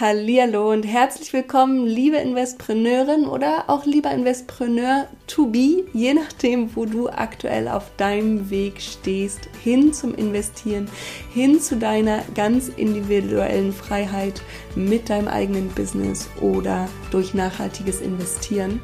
[0.00, 6.86] Hallihallo und herzlich willkommen, liebe Investpreneurin oder auch lieber Investpreneur to be, je nachdem, wo
[6.86, 10.88] du aktuell auf deinem Weg stehst, hin zum Investieren,
[11.34, 14.40] hin zu deiner ganz individuellen Freiheit
[14.74, 18.80] mit deinem eigenen Business oder durch nachhaltiges Investieren.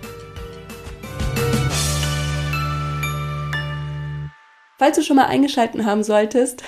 [4.78, 6.62] Falls du schon mal eingeschaltet haben solltest,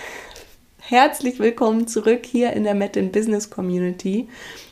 [0.91, 4.27] Herzlich willkommen zurück hier in der Met in Business Community.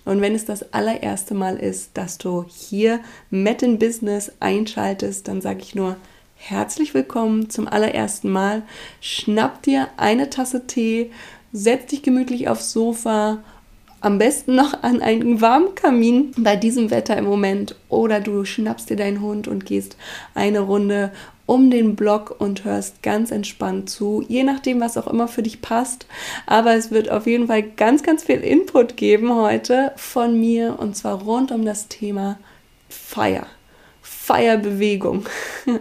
[0.06, 5.42] Und wenn es das allererste Mal ist, dass du hier Met in Business einschaltest, dann
[5.42, 5.96] sage ich nur
[6.36, 8.62] herzlich willkommen zum allerersten Mal.
[9.02, 11.10] Schnapp dir eine Tasse Tee,
[11.52, 13.44] setz dich gemütlich aufs Sofa
[14.00, 18.88] am besten noch an einen warmen Kamin bei diesem Wetter im Moment oder du schnappst
[18.88, 19.96] dir deinen Hund und gehst
[20.34, 21.12] eine Runde
[21.46, 25.62] um den Block und hörst ganz entspannt zu, je nachdem, was auch immer für dich
[25.62, 26.06] passt.
[26.44, 30.96] Aber es wird auf jeden Fall ganz, ganz viel Input geben heute von mir und
[30.96, 32.38] zwar rund um das Thema
[32.88, 33.46] Feier.
[34.02, 35.26] Feierbewegung.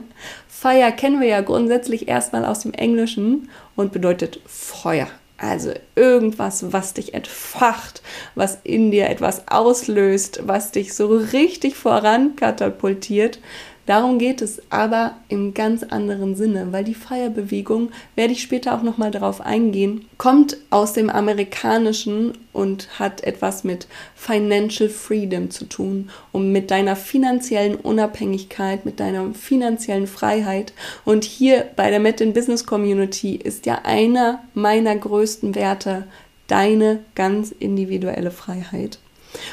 [0.47, 5.07] Feier kennen wir ja grundsätzlich erstmal aus dem Englischen und bedeutet Feuer.
[5.38, 8.02] Also irgendwas, was dich entfacht,
[8.35, 13.39] was in dir etwas auslöst, was dich so richtig voran katapultiert,
[13.86, 18.81] Darum geht es aber im ganz anderen Sinne, weil die Feierbewegung, werde ich später auch
[18.81, 26.09] nochmal darauf eingehen, kommt aus dem Amerikanischen und hat etwas mit Financial Freedom zu tun,
[26.31, 30.73] um mit deiner finanziellen Unabhängigkeit, mit deiner finanziellen Freiheit.
[31.03, 36.06] Und hier bei der Met in Business Community ist ja einer meiner größten Werte
[36.47, 39.00] deine ganz individuelle Freiheit.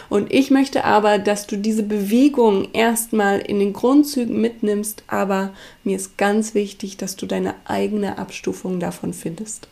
[0.08, 5.52] Und ich möchte aber, dass du diese Bewegung erstmal in den Grundzügen mitnimmst, aber
[5.84, 9.68] mir ist ganz wichtig, dass du deine eigene Abstufung davon findest.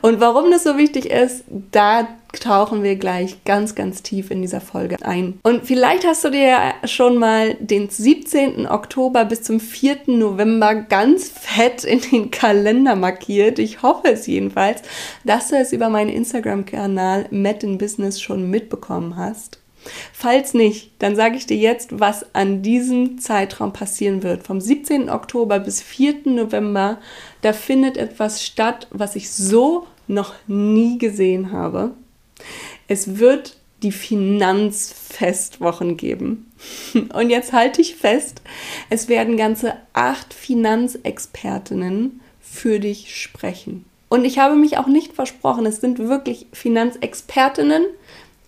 [0.00, 2.08] Und warum das so wichtig ist, da
[2.40, 5.38] tauchen wir gleich ganz, ganz tief in dieser Folge ein.
[5.42, 8.66] Und vielleicht hast du dir schon mal den 17.
[8.66, 9.98] Oktober bis zum 4.
[10.06, 13.58] November ganz fett in den Kalender markiert.
[13.58, 14.82] Ich hoffe es jedenfalls,
[15.24, 19.61] dass du es über meinen Instagram-Kanal Met in Business schon mitbekommen hast.
[20.12, 24.46] Falls nicht, dann sage ich dir jetzt, was an diesem Zeitraum passieren wird.
[24.46, 25.10] Vom 17.
[25.10, 26.22] Oktober bis 4.
[26.26, 26.98] November,
[27.40, 31.92] da findet etwas statt, was ich so noch nie gesehen habe.
[32.88, 36.52] Es wird die Finanzfestwochen geben.
[37.14, 38.42] Und jetzt halte ich fest,
[38.90, 43.84] es werden ganze acht Finanzexpertinnen für dich sprechen.
[44.08, 47.84] Und ich habe mich auch nicht versprochen, es sind wirklich Finanzexpertinnen.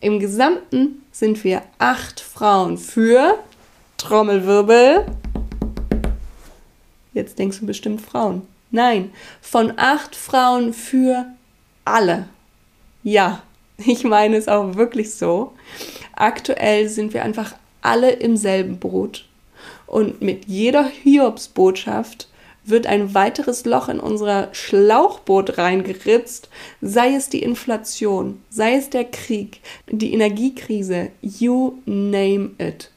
[0.04, 3.38] Im Gesamten sind wir acht Frauen für
[3.96, 5.06] Trommelwirbel.
[7.14, 8.42] Jetzt denkst du bestimmt Frauen.
[8.70, 11.24] Nein, von acht Frauen für
[11.86, 12.28] alle.
[13.02, 13.44] Ja,
[13.78, 15.54] ich meine es auch wirklich so.
[16.12, 19.24] Aktuell sind wir einfach alle im selben Boot.
[19.86, 22.28] Und mit jeder Hiobsbotschaft
[22.64, 26.48] wird ein weiteres Loch in unser Schlauchboot reingeritzt,
[26.80, 29.60] sei es die Inflation, sei es der Krieg,
[29.90, 32.90] die Energiekrise, you name it.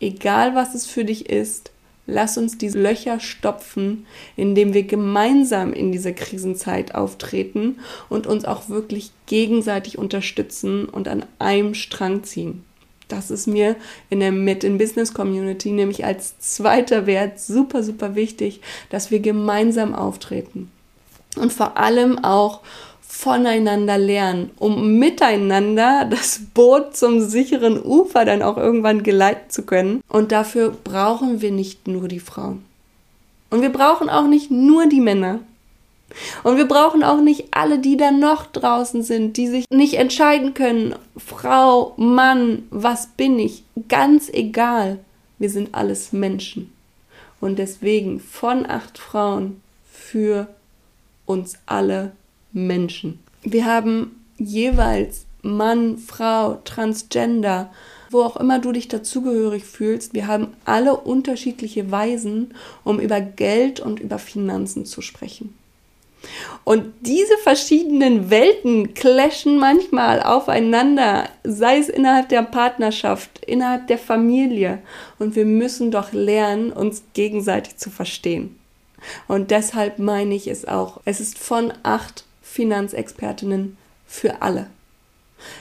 [0.00, 1.72] Egal was es für dich ist,
[2.06, 7.78] Lass uns diese Löcher stopfen, indem wir gemeinsam in dieser Krisenzeit auftreten
[8.08, 12.64] und uns auch wirklich gegenseitig unterstützen und an einem Strang ziehen.
[13.12, 13.76] Das ist mir
[14.08, 19.20] in der Mit in Business Community nämlich als zweiter Wert super, super wichtig, dass wir
[19.20, 20.70] gemeinsam auftreten.
[21.36, 22.60] Und vor allem auch
[23.02, 30.00] voneinander lernen, um miteinander das Boot zum sicheren Ufer dann auch irgendwann geleiten zu können.
[30.08, 32.64] Und dafür brauchen wir nicht nur die Frauen.
[33.50, 35.40] Und wir brauchen auch nicht nur die Männer.
[36.42, 40.54] Und wir brauchen auch nicht alle, die da noch draußen sind, die sich nicht entscheiden
[40.54, 43.64] können, Frau, Mann, was bin ich?
[43.88, 44.98] Ganz egal.
[45.38, 46.72] Wir sind alles Menschen.
[47.40, 50.46] Und deswegen von acht Frauen für
[51.26, 52.12] uns alle
[52.52, 53.18] Menschen.
[53.42, 57.72] Wir haben jeweils Mann, Frau, Transgender,
[58.10, 62.54] wo auch immer du dich dazugehörig fühlst, wir haben alle unterschiedliche Weisen,
[62.84, 65.54] um über Geld und über Finanzen zu sprechen.
[66.64, 74.78] Und diese verschiedenen Welten clashen manchmal aufeinander, sei es innerhalb der Partnerschaft, innerhalb der Familie.
[75.18, 78.58] Und wir müssen doch lernen, uns gegenseitig zu verstehen.
[79.26, 81.00] Und deshalb meine ich es auch.
[81.04, 83.76] Es ist von acht Finanzexpertinnen
[84.06, 84.68] für alle.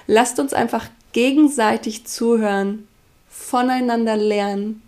[0.06, 2.88] Lasst uns einfach gegenseitig zuhören,
[3.30, 4.84] voneinander lernen,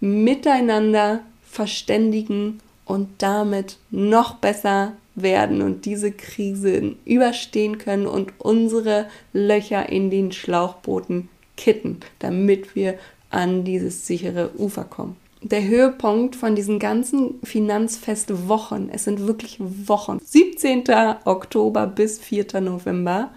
[0.00, 9.88] miteinander verständigen und damit noch besser werden und diese Krise überstehen können und unsere Löcher
[9.88, 12.98] in den Schlauchbooten kitten, damit wir
[13.30, 15.16] an dieses sichere Ufer kommen.
[15.40, 20.84] Der Höhepunkt von diesen ganzen Finanzfestwochen, es sind wirklich Wochen, 17.
[21.24, 22.60] Oktober bis 4.
[22.60, 23.30] November,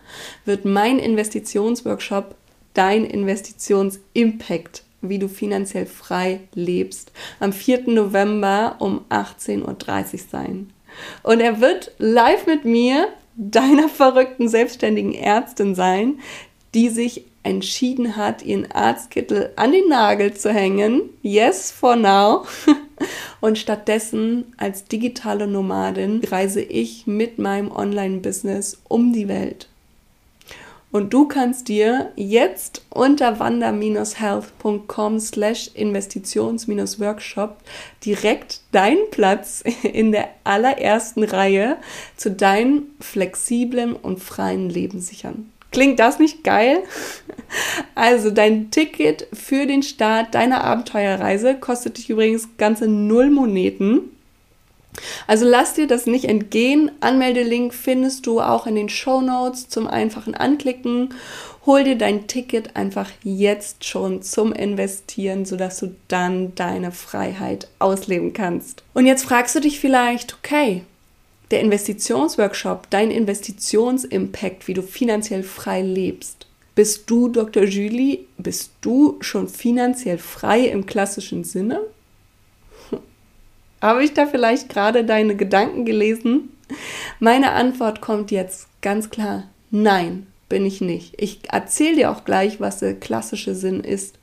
[0.46, 2.36] wird mein Investitionsworkshop
[2.74, 7.90] Dein Investitionsimpact wie du finanziell frei lebst, am 4.
[7.90, 10.74] November um 18.30 Uhr sein.
[11.24, 16.20] Und er wird live mit mir, deiner verrückten selbstständigen Ärztin sein,
[16.74, 21.10] die sich entschieden hat, ihren Arztkittel an den Nagel zu hängen.
[21.22, 22.46] Yes, for now.
[23.42, 29.68] Und stattdessen als digitale Nomadin reise ich mit meinem Online-Business um die Welt.
[30.94, 37.58] Und du kannst dir jetzt unter wander-health.com slash investitions-workshop
[38.06, 41.78] direkt deinen Platz in der allerersten Reihe
[42.16, 45.52] zu deinem flexiblen und freien Leben sichern.
[45.72, 46.84] Klingt das nicht geil?
[47.96, 54.10] Also dein Ticket für den Start deiner Abenteuerreise kostet dich übrigens ganze null Moneten.
[55.28, 56.92] Also lass dir das nicht entgehen.
[57.00, 61.14] Anmeldelink findest du auch in den Show Notes zum einfachen Anklicken.
[61.66, 68.34] Hol dir dein Ticket einfach jetzt schon zum Investieren, sodass du dann deine Freiheit ausleben
[68.34, 68.84] kannst.
[68.94, 70.84] Und jetzt fragst du dich vielleicht, okay,
[71.52, 76.48] der Investitionsworkshop, dein Investitionsimpact, wie du finanziell frei lebst.
[76.76, 77.64] Bist du Dr.
[77.64, 78.26] Julie?
[78.38, 81.82] Bist du schon finanziell frei im klassischen Sinne?
[83.84, 86.56] Habe ich da vielleicht gerade deine Gedanken gelesen?
[87.20, 89.44] Meine Antwort kommt jetzt ganz klar.
[89.72, 91.16] Nein, bin ich nicht.
[91.18, 94.16] Ich erzähle dir auch gleich, was der klassische Sinn ist.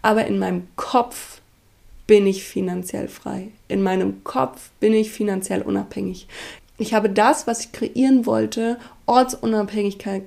[0.00, 1.42] Aber in meinem Kopf
[2.06, 3.48] bin ich finanziell frei.
[3.68, 6.26] In meinem Kopf bin ich finanziell unabhängig.
[6.78, 10.22] Ich habe das, was ich kreieren wollte, Ortsunabhängigkeit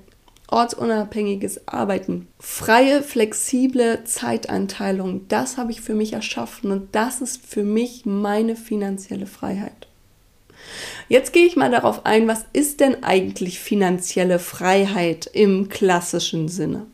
[0.48, 7.64] ortsunabhängiges Arbeiten, freie, flexible Zeiteinteilung, das habe ich für mich erschaffen und das ist für
[7.64, 9.88] mich meine finanzielle Freiheit.
[11.10, 16.86] Jetzt gehe ich mal darauf ein, was ist denn eigentlich finanzielle Freiheit im klassischen Sinne?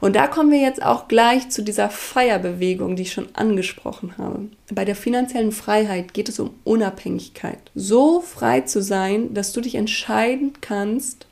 [0.00, 4.48] Und da kommen wir jetzt auch gleich zu dieser Feierbewegung, die ich schon angesprochen habe.
[4.72, 7.58] Bei der finanziellen Freiheit geht es um Unabhängigkeit.
[7.74, 11.26] So frei zu sein, dass du dich entscheiden kannst,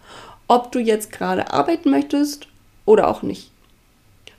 [0.49, 2.49] ob du jetzt gerade arbeiten möchtest
[2.85, 3.51] oder auch nicht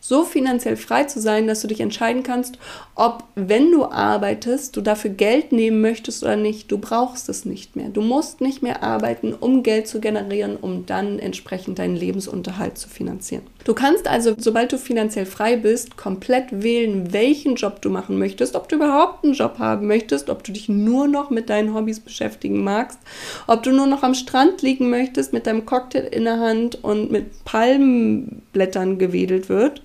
[0.09, 2.57] so finanziell frei zu sein, dass du dich entscheiden kannst,
[2.95, 6.71] ob, wenn du arbeitest, du dafür Geld nehmen möchtest oder nicht.
[6.71, 7.89] Du brauchst es nicht mehr.
[7.89, 12.89] Du musst nicht mehr arbeiten, um Geld zu generieren, um dann entsprechend deinen Lebensunterhalt zu
[12.89, 13.43] finanzieren.
[13.65, 18.55] Du kannst also, sobald du finanziell frei bist, komplett wählen, welchen Job du machen möchtest,
[18.55, 21.99] ob du überhaupt einen Job haben möchtest, ob du dich nur noch mit deinen Hobbys
[21.99, 22.99] beschäftigen magst,
[23.47, 27.11] ob du nur noch am Strand liegen möchtest mit deinem Cocktail in der Hand und
[27.11, 29.81] mit Palmenblättern gewedelt wird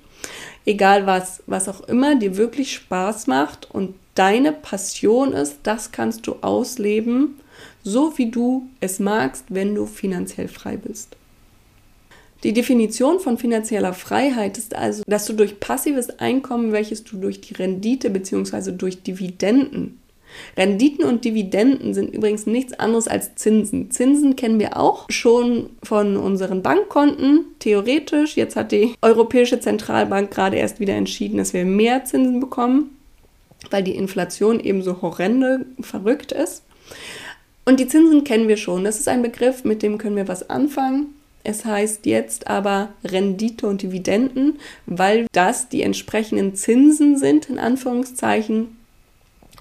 [0.66, 6.26] egal was, was auch immer dir wirklich Spaß macht und deine Passion ist, das kannst
[6.26, 7.40] du ausleben,
[7.82, 11.16] so wie du es magst, wenn du finanziell frei bist.
[12.44, 17.40] Die Definition von finanzieller Freiheit ist also, dass du durch passives Einkommen, welches du durch
[17.40, 18.72] die Rendite bzw.
[18.72, 19.98] durch Dividenden
[20.56, 23.90] Renditen und Dividenden sind übrigens nichts anderes als Zinsen.
[23.90, 28.36] Zinsen kennen wir auch schon von unseren Bankkonten, theoretisch.
[28.36, 32.96] Jetzt hat die Europäische Zentralbank gerade erst wieder entschieden, dass wir mehr Zinsen bekommen,
[33.70, 36.62] weil die Inflation eben so horrende verrückt ist.
[37.64, 38.84] Und die Zinsen kennen wir schon.
[38.84, 41.14] Das ist ein Begriff, mit dem können wir was anfangen.
[41.44, 48.76] Es heißt jetzt aber Rendite und Dividenden, weil das die entsprechenden Zinsen sind, in Anführungszeichen,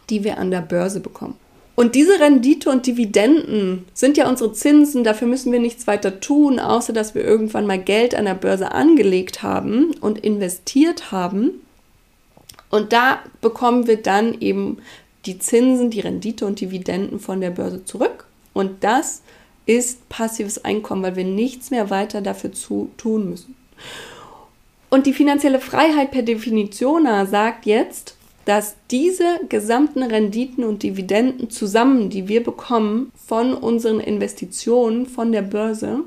[0.10, 1.36] die wir an der Börse bekommen.
[1.76, 6.60] Und diese Rendite und Dividenden sind ja unsere Zinsen, dafür müssen wir nichts weiter tun,
[6.60, 11.62] außer dass wir irgendwann mal Geld an der Börse angelegt haben und investiert haben.
[12.70, 14.78] Und da bekommen wir dann eben
[15.26, 18.26] die Zinsen, die Rendite und Dividenden von der Börse zurück.
[18.54, 19.22] Und das
[19.66, 23.56] ist passives Einkommen, weil wir nichts mehr weiter dafür zu tun müssen.
[24.90, 28.16] Und die finanzielle Freiheit per Definition sagt jetzt,
[28.46, 35.42] dass diese gesamten Renditen und Dividenden zusammen, die wir bekommen von unseren Investitionen von der
[35.44, 36.02] Börse,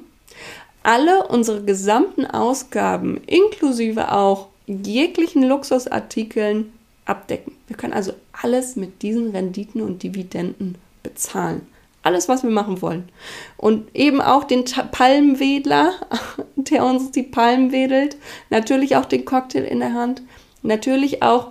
[0.82, 6.72] alle unsere gesamten Ausgaben inklusive auch jeglichen Luxusartikeln
[7.06, 7.54] abdecken.
[7.66, 11.62] Wir können also alles mit diesen Renditen und Dividenden bezahlen.
[12.06, 13.08] Alles, was wir machen wollen.
[13.56, 15.94] Und eben auch den Palmwedler,
[16.56, 18.16] der uns die Palmen wedelt.
[18.48, 20.22] Natürlich auch den Cocktail in der Hand.
[20.62, 21.48] Natürlich auch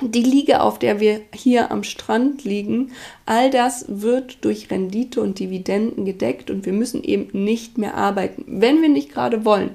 [0.00, 2.92] die Liege, auf der wir hier am Strand liegen,
[3.26, 8.44] all das wird durch Rendite und Dividenden gedeckt und wir müssen eben nicht mehr arbeiten,
[8.46, 9.70] wenn wir nicht gerade wollen.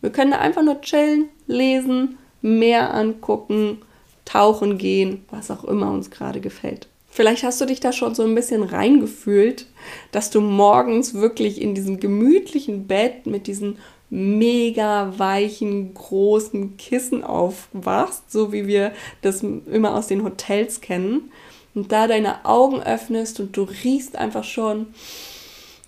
[0.00, 3.78] Wir können einfach nur chillen, lesen, Meer angucken,
[4.24, 6.88] tauchen gehen, was auch immer uns gerade gefällt.
[7.14, 9.66] Vielleicht hast du dich da schon so ein bisschen reingefühlt,
[10.10, 13.78] dass du morgens wirklich in diesem gemütlichen Bett mit diesen
[14.10, 18.90] mega weichen, großen Kissen aufwachst, so wie wir
[19.22, 21.30] das immer aus den Hotels kennen.
[21.72, 24.86] Und da deine Augen öffnest und du riechst einfach schon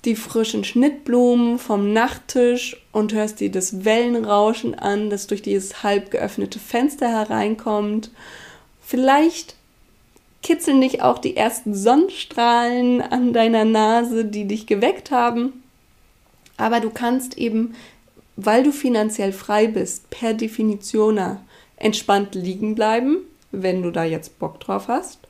[0.04, 6.12] die frischen Schnittblumen vom Nachttisch und hörst dir das Wellenrauschen an, das durch dieses halb
[6.12, 8.12] geöffnete Fenster hereinkommt.
[8.80, 9.56] Vielleicht
[10.46, 15.64] kitzeln dich auch die ersten Sonnenstrahlen an deiner Nase, die dich geweckt haben.
[16.56, 17.74] Aber du kannst eben
[18.36, 21.38] weil du finanziell frei bist, per Definition
[21.76, 23.18] entspannt liegen bleiben,
[23.50, 25.20] wenn du da jetzt Bock drauf hast.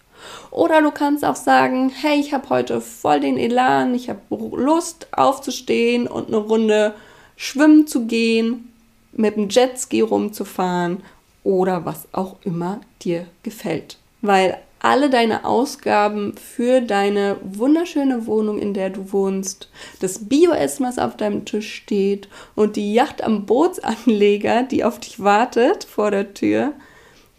[0.51, 5.09] Oder du kannst auch sagen, hey, ich habe heute voll den Elan, ich habe Lust
[5.13, 6.95] aufzustehen und eine Runde
[7.37, 8.73] schwimmen zu gehen,
[9.13, 11.03] mit dem Jetski rumzufahren
[11.45, 13.99] oder was auch immer dir gefällt.
[14.21, 21.01] Weil alle deine Ausgaben für deine wunderschöne Wohnung, in der du wohnst, das Bio-Essen, was
[21.01, 26.35] auf deinem Tisch steht und die Yacht am Bootsanleger, die auf dich wartet vor der
[26.35, 26.73] Tür,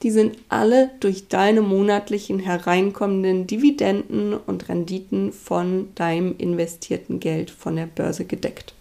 [0.04, 7.78] die sind alle durch deine monatlichen hereinkommenden Dividenden und Renditen von deinem investierten Geld von
[7.78, 8.74] der Börse gedeckt.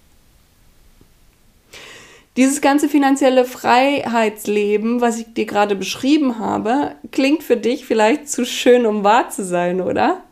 [2.37, 8.45] Dieses ganze finanzielle Freiheitsleben, was ich dir gerade beschrieben habe, klingt für dich vielleicht zu
[8.45, 10.23] schön, um wahr zu sein, oder?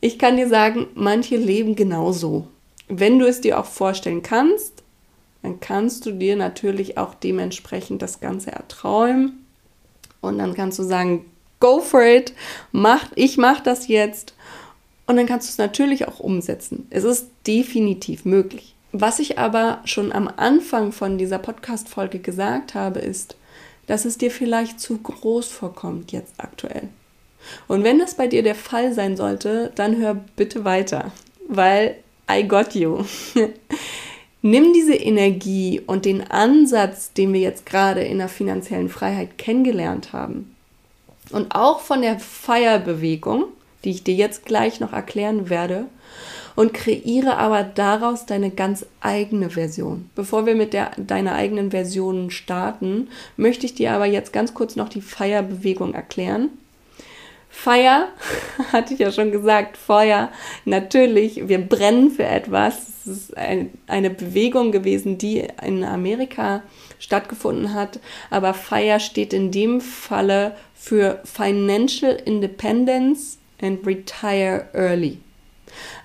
[0.00, 2.48] Ich kann dir sagen, manche leben genauso.
[2.88, 4.82] Wenn du es dir auch vorstellen kannst,
[5.42, 9.44] dann kannst du dir natürlich auch dementsprechend das Ganze erträumen.
[10.22, 11.26] Und dann kannst du sagen,
[11.60, 12.32] go for it,
[12.72, 14.34] mach, ich mach das jetzt.
[15.06, 16.86] Und dann kannst du es natürlich auch umsetzen.
[16.88, 18.74] Es ist definitiv möglich.
[18.92, 23.36] Was ich aber schon am Anfang von dieser Podcast-Folge gesagt habe, ist,
[23.86, 26.88] dass es dir vielleicht zu groß vorkommt jetzt aktuell.
[27.66, 31.12] Und wenn das bei dir der Fall sein sollte, dann hör bitte weiter,
[31.48, 31.96] weil
[32.30, 33.04] I got you.
[34.42, 40.12] Nimm diese Energie und den Ansatz, den wir jetzt gerade in der finanziellen Freiheit kennengelernt
[40.12, 40.54] haben
[41.30, 43.44] und auch von der Feierbewegung,
[43.84, 45.86] die ich dir jetzt gleich noch erklären werde,
[46.58, 50.10] und kreiere aber daraus deine ganz eigene Version.
[50.16, 54.74] Bevor wir mit der, deiner eigenen Version starten, möchte ich dir aber jetzt ganz kurz
[54.74, 56.48] noch die Feierbewegung erklären.
[57.48, 58.08] Feier,
[58.72, 60.30] hatte ich ja schon gesagt, Feuer,
[60.64, 62.74] natürlich, wir brennen für etwas.
[63.02, 66.64] Es ist ein, eine Bewegung gewesen, die in Amerika
[66.98, 68.00] stattgefunden hat.
[68.30, 75.20] Aber Feier steht in dem Falle für Financial Independence and Retire Early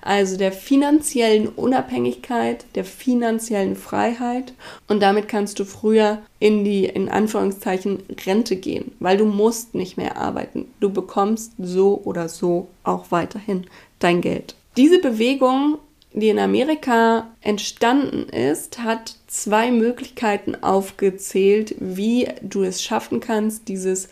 [0.02, 4.52] also der finanziellen Unabhängigkeit, der finanziellen Freiheit
[4.88, 9.96] und damit kannst du früher in die in Anführungszeichen Rente gehen, weil du musst nicht
[9.96, 10.66] mehr arbeiten.
[10.80, 13.66] Du bekommst so oder so auch weiterhin
[13.98, 14.54] dein Geld.
[14.76, 15.78] Diese Bewegung,
[16.12, 24.08] die in Amerika entstanden ist, hat zwei Möglichkeiten aufgezählt, wie du es schaffen kannst, dieses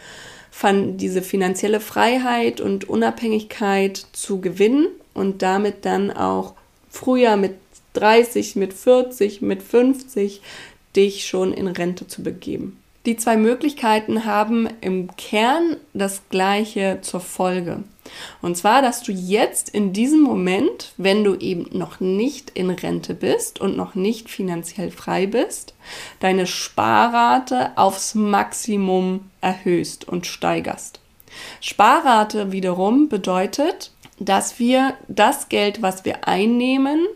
[0.99, 6.55] diese finanzielle Freiheit und Unabhängigkeit zu gewinnen und damit dann auch
[6.91, 7.55] früher mit
[7.95, 10.41] 30, mit 40, mit 50
[10.97, 12.79] dich schon in Rente zu begeben.
[13.05, 17.83] Die zwei Möglichkeiten haben im Kern das gleiche zur Folge.
[18.41, 23.15] Und zwar, dass du jetzt in diesem Moment, wenn du eben noch nicht in Rente
[23.15, 25.75] bist und noch nicht finanziell frei bist,
[26.21, 31.01] deine Sparrate aufs Maximum erhöhst und steigerst.
[31.61, 33.92] Sparrate wiederum bedeutet,
[34.25, 37.07] dass wir das Geld, was wir einnehmen,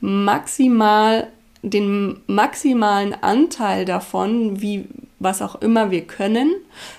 [0.00, 1.28] maximal
[1.62, 4.86] den maximalen Anteil davon, wie
[5.18, 6.54] was auch immer wir können,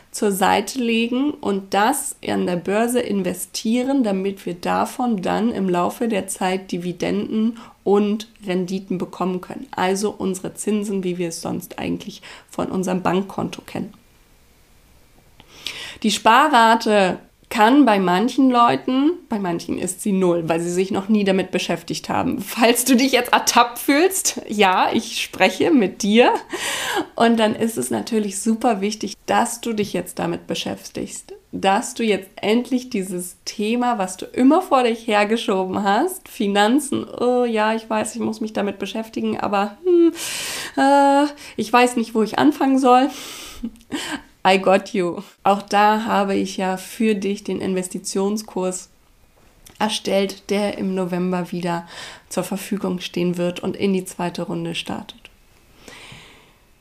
[0.10, 6.08] zur Seite legen und das an der Börse investieren, damit wir davon dann im Laufe
[6.08, 9.68] der Zeit Dividenden und Renditen bekommen können.
[9.72, 13.94] Also unsere Zinsen, wie wir es sonst eigentlich von unserem Bankkonto kennen.
[16.02, 17.20] Die Sparrate
[17.56, 21.52] kann bei manchen Leuten, bei manchen ist sie null, weil sie sich noch nie damit
[21.52, 22.42] beschäftigt haben.
[22.42, 26.34] Falls du dich jetzt ertappt fühlst, ja, ich spreche mit dir.
[27.16, 31.34] Und dann ist es natürlich super wichtig, dass du dich jetzt damit beschäftigst.
[31.54, 37.46] Dass du jetzt endlich dieses Thema, was du immer vor dich hergeschoben hast, Finanzen, oh
[37.46, 40.12] ja, ich weiß, ich muss mich damit beschäftigen, aber hm,
[40.76, 43.10] äh, ich weiß nicht, wo ich anfangen soll
[44.46, 45.22] I got you.
[45.44, 48.90] Auch da habe ich ja für dich den Investitionskurs
[49.80, 51.88] erstellt, der im November wieder
[52.30, 55.26] zur Verfügung stehen wird und in die zweite Runde startet.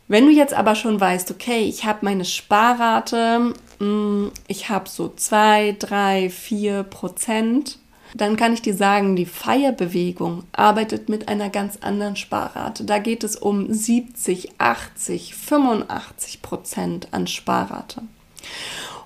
[0.06, 5.12] Wenn du jetzt aber schon weißt, okay, ich habe meine Sparrate, mm, ich habe so
[5.16, 7.78] zwei, drei, vier Prozent,
[8.14, 12.85] dann kann ich dir sagen, die Feierbewegung arbeitet mit einer ganz anderen Sparrate.
[12.85, 18.02] Da geht es um 70, 80, 85 Prozent an Sparrate.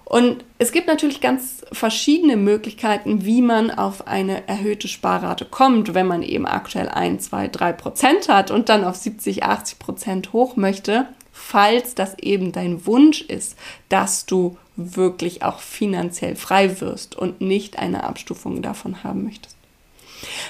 [0.05, 6.07] Und es gibt natürlich ganz verschiedene Möglichkeiten, wie man auf eine erhöhte Sparrate kommt, wenn
[6.07, 10.57] man eben aktuell 1, 2, 3 Prozent hat und dann auf 70, 80 Prozent hoch
[10.57, 13.57] möchte, falls das eben dein Wunsch ist,
[13.91, 19.56] dass du wirklich auch finanziell frei wirst und nicht eine Abstufung davon haben möchtest.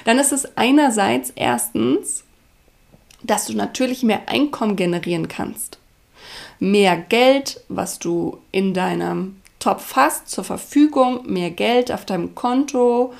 [0.05, 2.23] Dann ist es einerseits erstens,
[3.23, 5.79] dass du natürlich mehr Einkommen generieren kannst.
[6.59, 13.13] Mehr Geld, was du in deinem Topf hast zur Verfügung, mehr Geld auf deinem Konto,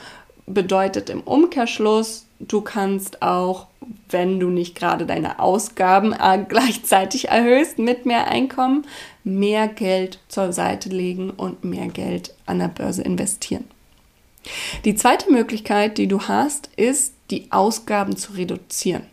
[0.45, 3.67] bedeutet im Umkehrschluss, du kannst auch,
[4.10, 8.86] wenn du nicht gerade deine Ausgaben äh, gleichzeitig erhöhst mit mehr Einkommen,
[9.24, 13.65] mehr Geld zur Seite legen und mehr Geld an der Börse investieren.
[14.86, 19.03] Die zweite Möglichkeit, die du hast, ist, die Ausgaben zu reduzieren.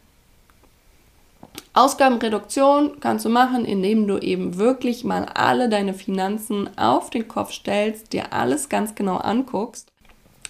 [1.74, 7.52] Ausgabenreduktion kannst du machen, indem du eben wirklich mal alle deine Finanzen auf den Kopf
[7.52, 9.92] stellst, dir alles ganz genau anguckst.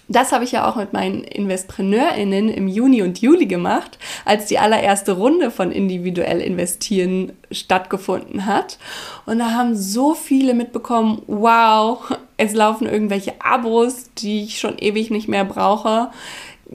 [0.09, 4.57] Das habe ich ja auch mit meinen InvestpreneurInnen im Juni und Juli gemacht, als die
[4.57, 8.77] allererste Runde von individuell investieren stattgefunden hat.
[9.25, 11.99] Und da haben so viele mitbekommen, wow,
[12.37, 16.09] es laufen irgendwelche Abos, die ich schon ewig nicht mehr brauche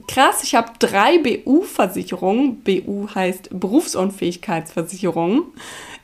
[0.07, 2.63] krass, ich habe drei BU-Versicherungen.
[2.63, 5.43] BU heißt Berufsunfähigkeitsversicherung.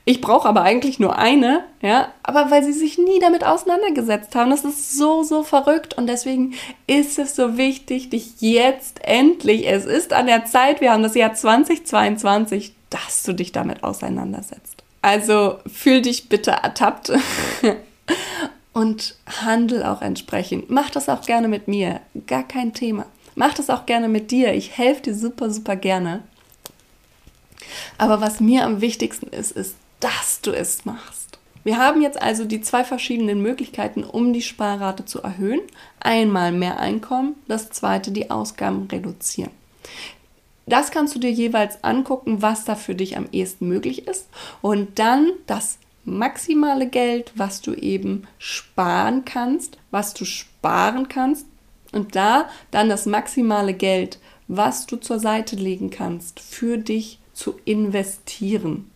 [0.10, 4.50] Ich brauche aber eigentlich nur eine, ja, aber weil sie sich nie damit auseinandergesetzt haben.
[4.50, 6.56] Das ist so, so verrückt und deswegen
[6.88, 11.14] ist es so wichtig, dich jetzt endlich, es ist an der Zeit, wir haben das
[11.14, 14.82] Jahr 2022, dass du dich damit auseinandersetzt.
[15.04, 17.12] Also fühl dich bitte ertappt
[18.74, 20.72] und handel auch entsprechend.
[20.72, 23.06] Mach das auch gerne mit mir, gar kein Thema.
[23.36, 24.56] Mach das auch gerne mit dir.
[24.56, 26.24] Ich helfe dir super, super gerne.
[28.00, 31.40] Aber was mir am wichtigsten ist, ist, dass du es machst.
[31.64, 35.62] Wir haben jetzt also die zwei verschiedenen Möglichkeiten, um die Sparrate zu erhöhen.
[36.00, 39.52] Einmal mehr Einkommen, das zweite die Ausgaben reduzieren.
[40.66, 44.30] Das kannst du dir jeweils angucken, was da für dich am ehesten möglich ist.
[44.62, 51.46] Und dann das maximale Geld, was du eben sparen kannst, was du sparen kannst,
[51.92, 57.60] und da dann das maximale Geld, was du zur Seite legen kannst, für dich zu
[57.66, 58.92] investieren.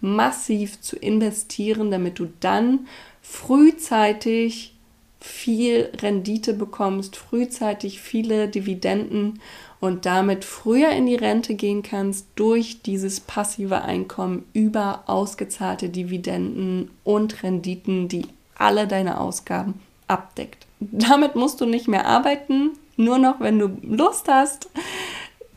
[0.00, 2.86] Massiv zu investieren, damit du dann
[3.22, 4.74] frühzeitig
[5.20, 9.40] viel Rendite bekommst, frühzeitig viele Dividenden
[9.80, 16.90] und damit früher in die Rente gehen kannst durch dieses passive Einkommen über ausgezahlte Dividenden
[17.04, 20.66] und Renditen, die alle deine Ausgaben abdeckt.
[20.80, 24.68] Damit musst du nicht mehr arbeiten, nur noch, wenn du Lust hast.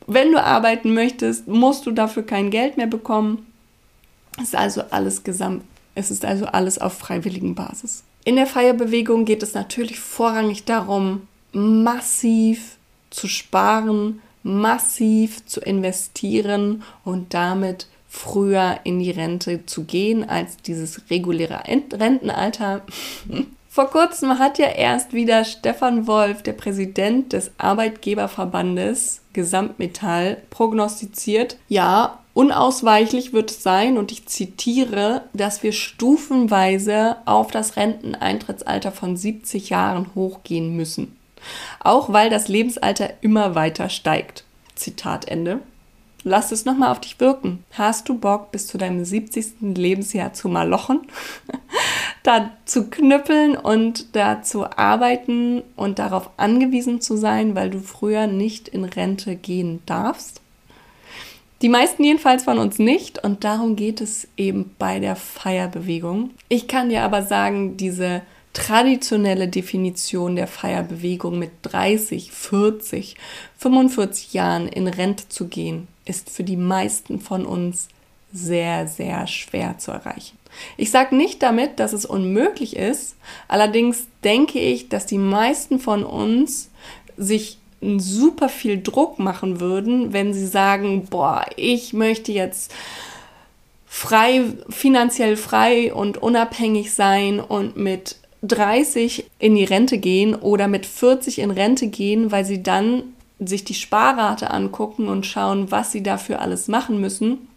[0.08, 3.47] Wenn du arbeiten möchtest, musst du dafür kein Geld mehr bekommen.
[4.38, 5.64] Es ist also alles gesamt,
[5.96, 8.04] es ist also alles auf freiwilligen Basis.
[8.24, 12.78] In der Feierbewegung geht es natürlich vorrangig darum, massiv
[13.10, 21.10] zu sparen, massiv zu investieren und damit früher in die Rente zu gehen als dieses
[21.10, 22.82] reguläre Rentenalter.
[23.70, 32.18] Vor kurzem hat ja erst wieder Stefan Wolf, der Präsident des Arbeitgeberverbandes Gesamtmetall, prognostiziert, ja,
[32.38, 39.72] unausweichlich wird es sein, und ich zitiere, dass wir stufenweise auf das Renteneintrittsalter von 70
[39.72, 41.18] Jahren hochgehen müssen.
[41.80, 44.44] Auch weil das Lebensalter immer weiter steigt.
[44.76, 45.62] Zitat Ende.
[46.24, 47.64] Lass es nochmal auf dich wirken.
[47.72, 49.56] Hast du Bock, bis zu deinem 70.
[49.62, 51.08] Lebensjahr zu malochen?
[52.24, 58.28] da zu knüppeln und da zu arbeiten und darauf angewiesen zu sein, weil du früher
[58.28, 60.42] nicht in Rente gehen darfst?
[61.62, 66.32] Die meisten jedenfalls von uns nicht und darum geht es eben bei der Feierbewegung.
[66.50, 68.22] Ich kann dir aber sagen, diese
[68.54, 73.16] traditionelle Definition der Feierbewegung mit 30, 40,
[73.58, 77.88] 45 Jahren in Rente zu gehen, ist für die meisten von uns
[78.32, 80.38] sehr, sehr schwer zu erreichen.
[80.76, 83.16] Ich sage nicht damit, dass es unmöglich ist,
[83.48, 86.70] allerdings denke ich, dass die meisten von uns
[87.16, 92.74] sich super viel Druck machen würden, wenn sie sagen, boah, ich möchte jetzt
[93.86, 100.86] frei, finanziell frei und unabhängig sein und mit 30 in die Rente gehen oder mit
[100.86, 103.04] 40 in Rente gehen, weil sie dann
[103.40, 107.48] sich die Sparrate angucken und schauen, was sie dafür alles machen müssen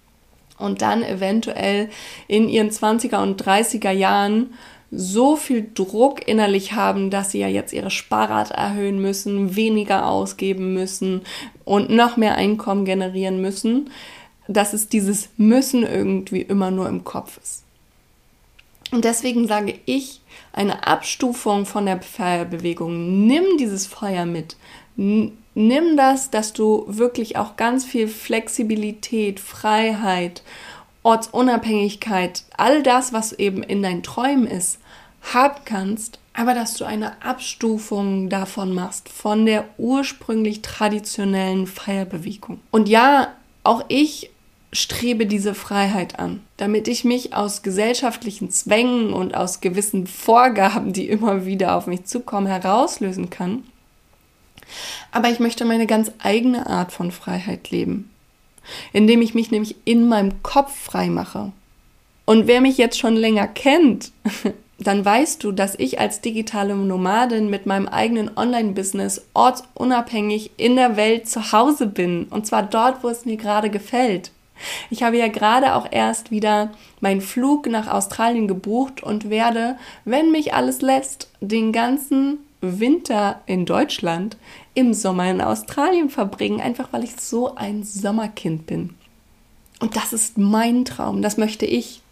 [0.59, 1.89] und dann eventuell
[2.29, 4.55] in ihren 20er und 30er Jahren
[4.91, 10.75] so viel Druck innerlich haben, dass sie ja jetzt ihre Sparrate erhöhen müssen, weniger ausgeben
[10.75, 11.23] müssen
[11.65, 13.91] und noch mehr Einkommen generieren müssen,
[14.49, 17.63] dass es dieses Müssen irgendwie immer nur im Kopf ist.
[18.91, 20.21] Und deswegen sage ich,
[20.53, 24.57] eine Abstufung von der Feuerbewegung, nimm dieses Feuer mit.
[24.97, 30.43] Nimm das, dass du wirklich auch ganz viel Flexibilität, Freiheit,
[31.03, 34.79] Ortsunabhängigkeit, all das, was eben in deinen Träumen ist,
[35.33, 42.61] haben kannst, aber dass du eine Abstufung davon machst, von der ursprünglich traditionellen Feierbewegung.
[42.71, 43.29] Und ja,
[43.65, 44.31] auch ich
[44.73, 51.09] strebe diese Freiheit an, damit ich mich aus gesellschaftlichen Zwängen und aus gewissen Vorgaben, die
[51.09, 53.65] immer wieder auf mich zukommen, herauslösen kann.
[55.11, 58.10] Aber ich möchte meine ganz eigene Art von Freiheit leben,
[58.93, 61.53] indem ich mich nämlich in meinem Kopf frei mache.
[62.25, 64.13] Und wer mich jetzt schon länger kennt,
[64.79, 70.97] dann weißt du, dass ich als digitale Nomadin mit meinem eigenen Online-Business ortsunabhängig in der
[70.97, 72.25] Welt zu Hause bin.
[72.31, 74.31] Und zwar dort, wo es mir gerade gefällt.
[74.91, 76.71] Ich habe ja gerade auch erst wieder
[77.01, 83.65] meinen Flug nach Australien gebucht und werde, wenn mich alles lässt, den ganzen Winter in
[83.65, 84.37] Deutschland
[84.75, 88.95] im Sommer in Australien verbringen, einfach weil ich so ein Sommerkind bin.
[89.81, 92.03] Und das ist mein Traum, das möchte ich.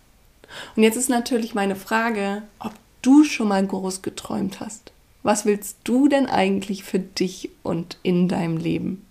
[0.74, 4.92] Und jetzt ist natürlich meine Frage, ob du schon mal groß geträumt hast.
[5.22, 9.04] Was willst du denn eigentlich für dich und in deinem Leben?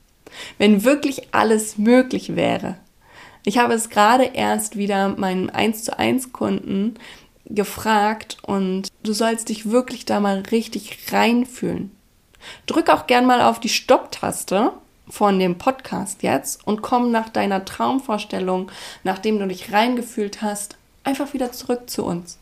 [0.58, 2.78] Wenn wirklich alles möglich wäre,
[3.46, 6.96] ich habe es gerade erst wieder meinen 1 zu 1 Kunden
[7.46, 11.92] gefragt und du sollst dich wirklich da mal richtig reinfühlen.
[12.66, 14.72] Drück auch gern mal auf die Stopptaste
[15.10, 18.72] von dem Podcast jetzt und komm nach deiner Traumvorstellung,
[19.04, 22.38] nachdem du dich reingefühlt hast, einfach wieder zurück zu uns.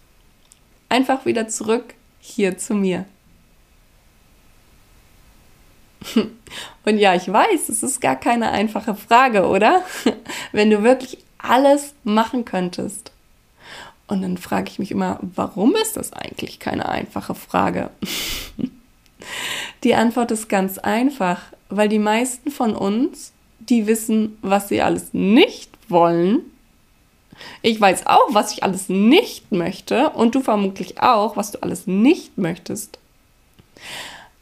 [0.89, 3.05] Einfach wieder zurück hier zu mir.
[6.85, 9.83] Und ja, ich weiß, es ist gar keine einfache Frage, oder?
[10.51, 13.11] Wenn du wirklich alles machen könntest.
[14.07, 17.89] Und dann frage ich mich immer, warum ist das eigentlich keine einfache Frage?
[19.85, 25.13] Die Antwort ist ganz einfach, weil die meisten von uns, die wissen, was sie alles
[25.13, 26.41] nicht wollen.
[27.61, 31.87] Ich weiß auch, was ich alles nicht möchte und du vermutlich auch, was du alles
[31.87, 32.99] nicht möchtest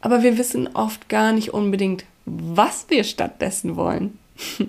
[0.04, 4.18] aber wir wissen oft gar nicht unbedingt, was wir stattdessen wollen.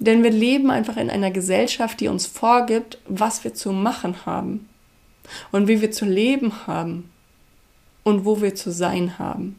[0.00, 4.68] Denn wir leben einfach in einer Gesellschaft, die uns vorgibt, was wir zu machen haben
[5.52, 7.12] und wie wir zu leben haben
[8.02, 9.54] und wo wir zu sein haben.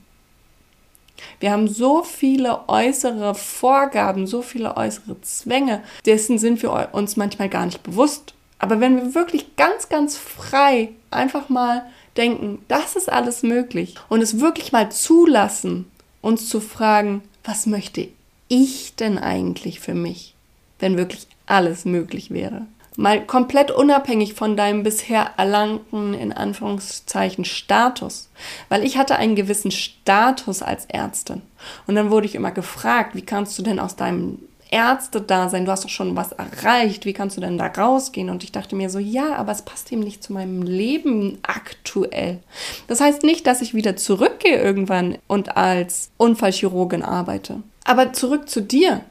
[1.39, 7.49] Wir haben so viele äußere Vorgaben, so viele äußere Zwänge, dessen sind wir uns manchmal
[7.49, 8.33] gar nicht bewusst.
[8.59, 11.85] Aber wenn wir wirklich ganz, ganz frei einfach mal
[12.17, 15.89] denken, das ist alles möglich und es wirklich mal zulassen,
[16.21, 18.07] uns zu fragen, was möchte
[18.47, 20.35] ich denn eigentlich für mich,
[20.79, 22.67] wenn wirklich alles möglich wäre?
[22.97, 28.29] Mal komplett unabhängig von deinem bisher erlangten, in Anführungszeichen, Status.
[28.67, 31.41] Weil ich hatte einen gewissen Status als Ärztin.
[31.87, 34.39] Und dann wurde ich immer gefragt, wie kannst du denn aus deinem
[34.71, 38.29] Ärzte-Dasein, du hast doch schon was erreicht, wie kannst du denn da rausgehen?
[38.29, 42.39] Und ich dachte mir so, ja, aber es passt eben nicht zu meinem Leben aktuell.
[42.87, 47.61] Das heißt nicht, dass ich wieder zurückgehe irgendwann und als Unfallchirurgin arbeite.
[47.83, 49.01] Aber zurück zu dir.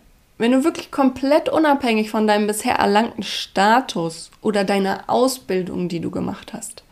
[0.40, 6.11] Wenn du wirklich komplett unabhängig von deinem bisher erlangten Status oder deiner Ausbildung, die du
[6.11, 6.83] gemacht hast,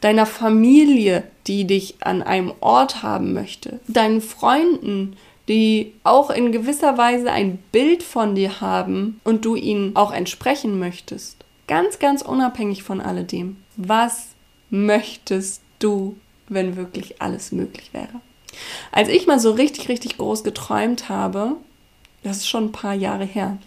[0.00, 5.16] deiner Familie, die dich an einem Ort haben möchte, deinen Freunden,
[5.48, 10.78] die auch in gewisser Weise ein Bild von dir haben und du ihnen auch entsprechen
[10.78, 11.38] möchtest.
[11.66, 13.56] Ganz, ganz unabhängig von alledem.
[13.74, 14.28] Was
[14.70, 16.14] möchtest du,
[16.46, 18.20] wenn wirklich alles möglich wäre?
[18.92, 21.56] Als ich mal so richtig, richtig groß geträumt habe,
[22.22, 23.58] das ist schon ein paar Jahre her.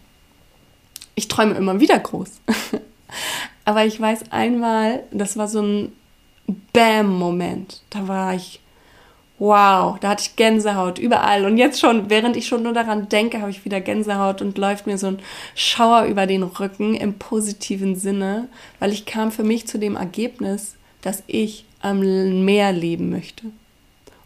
[1.16, 2.42] Ich träume immer wieder groß.
[3.66, 5.92] Aber ich weiß einmal, das war so ein
[6.74, 7.82] Bam-Moment.
[7.90, 8.60] Da war ich
[9.38, 11.46] Wow, da hatte ich Gänsehaut überall.
[11.46, 14.88] Und jetzt schon, während ich schon nur daran denke, habe ich wieder Gänsehaut und läuft
[14.88, 15.20] mir so ein
[15.56, 18.48] Schauer über den Rücken im positiven Sinne,
[18.80, 23.48] weil ich kam für mich zu dem Ergebnis, dass ich am Meer leben möchte.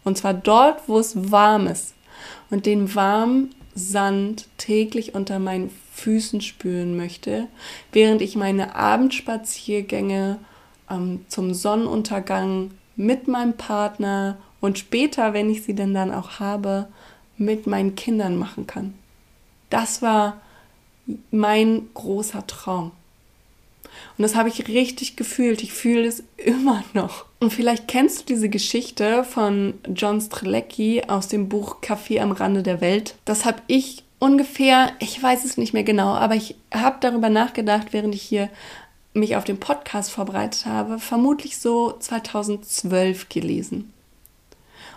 [0.04, 1.94] Und zwar dort, wo es warm ist
[2.50, 7.48] und den warmen Sand täglich unter meinen Füßen spüren möchte,
[7.92, 10.38] während ich meine Abendspaziergänge
[10.88, 16.88] ähm, zum Sonnenuntergang mit meinem Partner und später, wenn ich sie denn dann auch habe,
[17.36, 18.94] mit meinen Kindern machen kann.
[19.70, 20.40] Das war
[21.30, 22.92] mein großer Traum.
[24.18, 25.62] Und das habe ich richtig gefühlt.
[25.62, 27.26] Ich fühle es immer noch.
[27.38, 32.62] Und vielleicht kennst du diese Geschichte von John Strelecki aus dem Buch Kaffee am Rande
[32.62, 33.14] der Welt.
[33.24, 37.92] Das habe ich ungefähr, ich weiß es nicht mehr genau, aber ich habe darüber nachgedacht,
[37.92, 38.50] während ich hier
[39.12, 43.92] mich auf den Podcast vorbereitet habe, vermutlich so 2012 gelesen.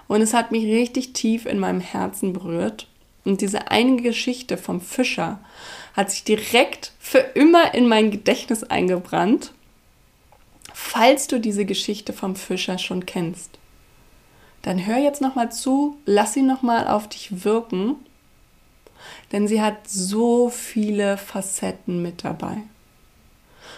[0.07, 2.87] Und es hat mich richtig tief in meinem Herzen berührt.
[3.25, 5.39] Und diese eine Geschichte vom Fischer
[5.93, 9.53] hat sich direkt für immer in mein Gedächtnis eingebrannt,
[10.73, 13.59] falls du diese Geschichte vom Fischer schon kennst.
[14.63, 17.95] Dann hör jetzt nochmal zu, lass sie nochmal auf dich wirken,
[19.31, 22.57] denn sie hat so viele Facetten mit dabei.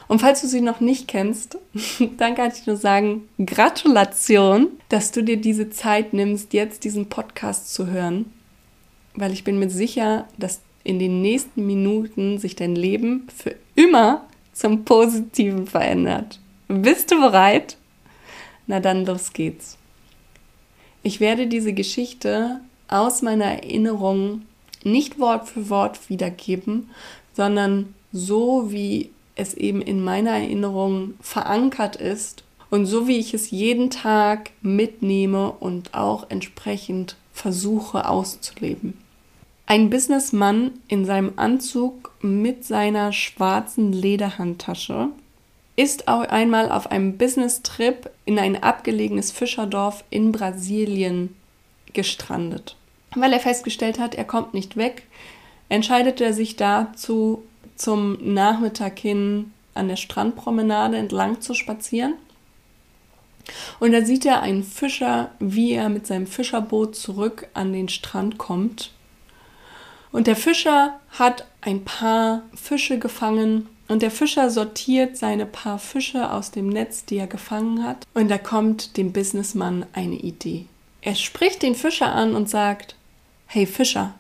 [0.08, 1.58] Und falls du sie noch nicht kennst,
[2.18, 7.74] dann kann ich nur sagen, Gratulation, dass du dir diese Zeit nimmst, jetzt diesen Podcast
[7.74, 8.32] zu hören,
[9.16, 14.26] weil ich bin mir sicher, dass in den nächsten Minuten sich dein Leben für immer
[14.54, 16.40] zum Positiven verändert.
[16.70, 17.76] Bist du bereit?
[18.68, 19.78] Na dann, los geht's.
[21.04, 24.44] Ich werde diese Geschichte aus meiner Erinnerung
[24.84, 26.90] nicht Wort für Wort wiedergeben,
[27.34, 33.52] sondern so, wie es eben in meiner Erinnerung verankert ist und so, wie ich es
[33.52, 39.05] jeden Tag mitnehme und auch entsprechend versuche auszuleben.
[39.68, 45.10] Ein Businessmann in seinem Anzug mit seiner schwarzen Lederhandtasche
[45.76, 51.36] ist auch einmal auf einem Business-Trip in ein abgelegenes Fischerdorf in Brasilien
[51.94, 52.76] gestrandet.
[53.16, 55.08] Weil er festgestellt hat, er kommt nicht weg,
[55.68, 57.44] entscheidet er sich dazu,
[57.76, 62.14] zum Nachmittag hin an der Strandpromenade entlang zu spazieren.
[63.80, 68.38] Und da sieht er einen Fischer, wie er mit seinem Fischerboot zurück an den Strand
[68.38, 68.92] kommt
[70.16, 76.32] und der Fischer hat ein paar Fische gefangen und der Fischer sortiert seine paar Fische
[76.32, 78.08] aus dem Netz, die er gefangen hat.
[78.14, 80.68] Und da kommt dem Businessmann eine Idee.
[81.02, 82.96] Er spricht den Fischer an und sagt,
[83.48, 84.14] Hey Fischer.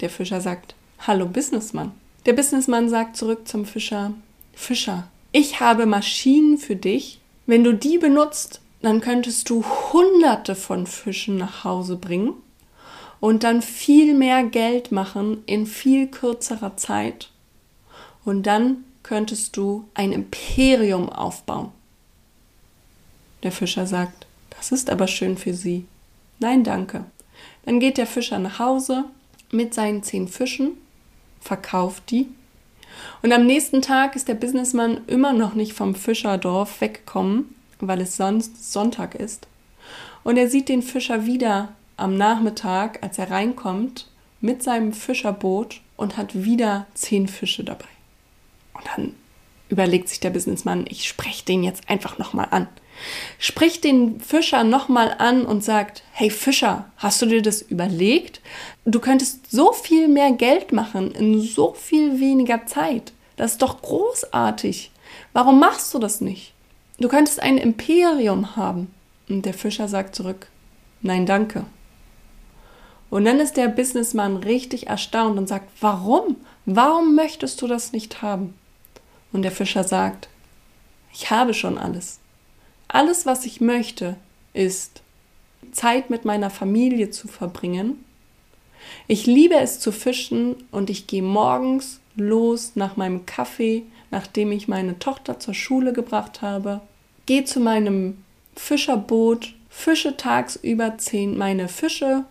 [0.00, 1.90] Der Fischer sagt, Hallo Businessmann.
[2.26, 4.12] Der Businessmann sagt zurück zum Fischer,
[4.52, 7.18] Fischer, ich habe Maschinen für dich.
[7.46, 12.34] Wenn du die benutzt, dann könntest du hunderte von Fischen nach Hause bringen
[13.24, 17.30] und dann viel mehr Geld machen in viel kürzerer Zeit.
[18.22, 21.70] Und dann könntest du ein Imperium aufbauen.
[23.42, 25.86] Der Fischer sagt, das ist aber schön für Sie.
[26.38, 27.06] Nein, danke.
[27.64, 29.06] Dann geht der Fischer nach Hause
[29.50, 30.72] mit seinen zehn Fischen,
[31.40, 32.28] verkauft die.
[33.22, 38.18] Und am nächsten Tag ist der Businessmann immer noch nicht vom Fischerdorf weggekommen, weil es
[38.18, 39.46] sonst Sonntag ist.
[40.24, 44.08] Und er sieht den Fischer wieder am Nachmittag, als er reinkommt,
[44.40, 47.86] mit seinem Fischerboot und hat wieder zehn Fische dabei.
[48.74, 49.14] Und dann
[49.68, 52.68] überlegt sich der Businessmann, ich spreche den jetzt einfach nochmal an.
[53.38, 58.40] Spricht den Fischer nochmal an und sagt, hey Fischer, hast du dir das überlegt?
[58.84, 63.12] Du könntest so viel mehr Geld machen in so viel weniger Zeit.
[63.36, 64.90] Das ist doch großartig.
[65.32, 66.52] Warum machst du das nicht?
[66.98, 68.94] Du könntest ein Imperium haben.
[69.28, 70.48] Und der Fischer sagt zurück,
[71.02, 71.64] nein, danke.
[73.14, 76.34] Und dann ist der Businessman richtig erstaunt und sagt, warum?
[76.66, 78.54] Warum möchtest du das nicht haben?
[79.32, 80.28] Und der Fischer sagt,
[81.12, 82.18] ich habe schon alles.
[82.88, 84.16] Alles, was ich möchte,
[84.52, 85.00] ist
[85.70, 88.04] Zeit mit meiner Familie zu verbringen.
[89.06, 94.66] Ich liebe es zu fischen und ich gehe morgens los nach meinem Kaffee, nachdem ich
[94.66, 96.80] meine Tochter zur Schule gebracht habe,
[97.26, 98.24] gehe zu meinem
[98.56, 102.24] Fischerboot, fische tagsüber zehn meine Fische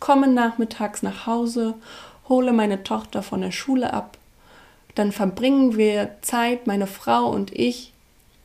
[0.00, 1.74] komme nachmittags nach Hause,
[2.28, 4.18] hole meine Tochter von der Schule ab,
[4.94, 7.92] dann verbringen wir Zeit, meine Frau und ich,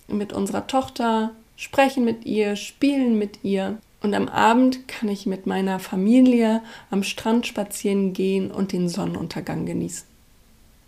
[0.08, 3.78] mit unserer Tochter, sprechen mit ihr, spielen mit ihr.
[4.02, 9.66] Und am Abend kann ich mit meiner Familie am Strand spazieren gehen und den Sonnenuntergang
[9.66, 10.06] genießen.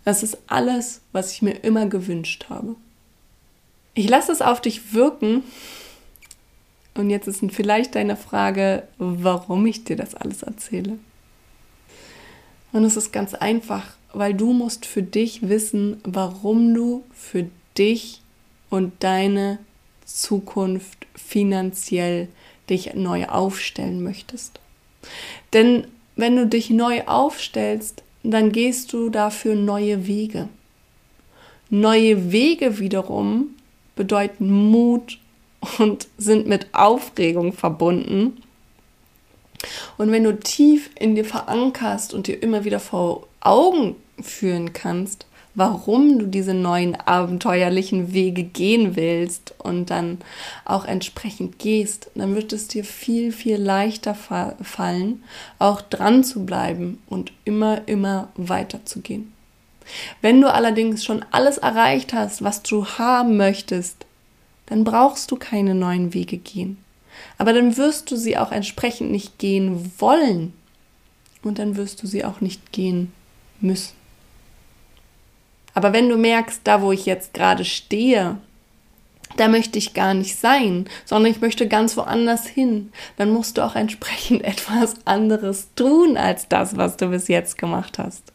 [0.04, 2.76] Das ist alles, was ich mir immer gewünscht habe.
[3.94, 5.42] Ich lasse es auf dich wirken
[6.98, 10.98] und jetzt ist vielleicht deine Frage, warum ich dir das alles erzähle.
[12.72, 18.20] Und es ist ganz einfach, weil du musst für dich wissen, warum du für dich
[18.70, 19.58] und deine
[20.04, 22.28] Zukunft finanziell
[22.68, 24.60] dich neu aufstellen möchtest.
[25.52, 30.48] Denn wenn du dich neu aufstellst, dann gehst du dafür neue Wege.
[31.70, 33.50] Neue Wege wiederum
[33.94, 35.18] bedeuten Mut
[35.78, 38.42] und sind mit Aufregung verbunden.
[39.96, 45.26] Und wenn du tief in dir verankerst und dir immer wieder vor Augen führen kannst,
[45.58, 50.18] warum du diese neuen abenteuerlichen Wege gehen willst und dann
[50.64, 55.24] auch entsprechend gehst, dann wird es dir viel, viel leichter fallen,
[55.58, 59.32] auch dran zu bleiben und immer, immer weiter zu gehen.
[60.20, 64.06] Wenn du allerdings schon alles erreicht hast, was du haben möchtest,
[64.68, 66.78] dann brauchst du keine neuen Wege gehen.
[67.38, 70.52] Aber dann wirst du sie auch entsprechend nicht gehen wollen.
[71.42, 73.12] Und dann wirst du sie auch nicht gehen
[73.60, 73.94] müssen.
[75.74, 78.36] Aber wenn du merkst, da wo ich jetzt gerade stehe,
[79.36, 83.64] da möchte ich gar nicht sein, sondern ich möchte ganz woanders hin, dann musst du
[83.64, 88.32] auch entsprechend etwas anderes tun als das, was du bis jetzt gemacht hast.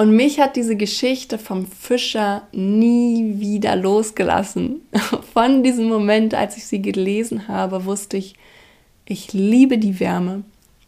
[0.00, 4.80] Und mich hat diese Geschichte vom Fischer nie wieder losgelassen.
[5.34, 8.34] Von diesem Moment, als ich sie gelesen habe, wusste ich,
[9.04, 10.44] ich liebe die Wärme,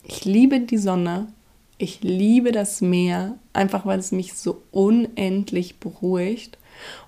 [0.06, 1.28] ich liebe die Sonne
[1.82, 6.56] ich liebe das Meer, einfach weil es mich so unendlich beruhigt.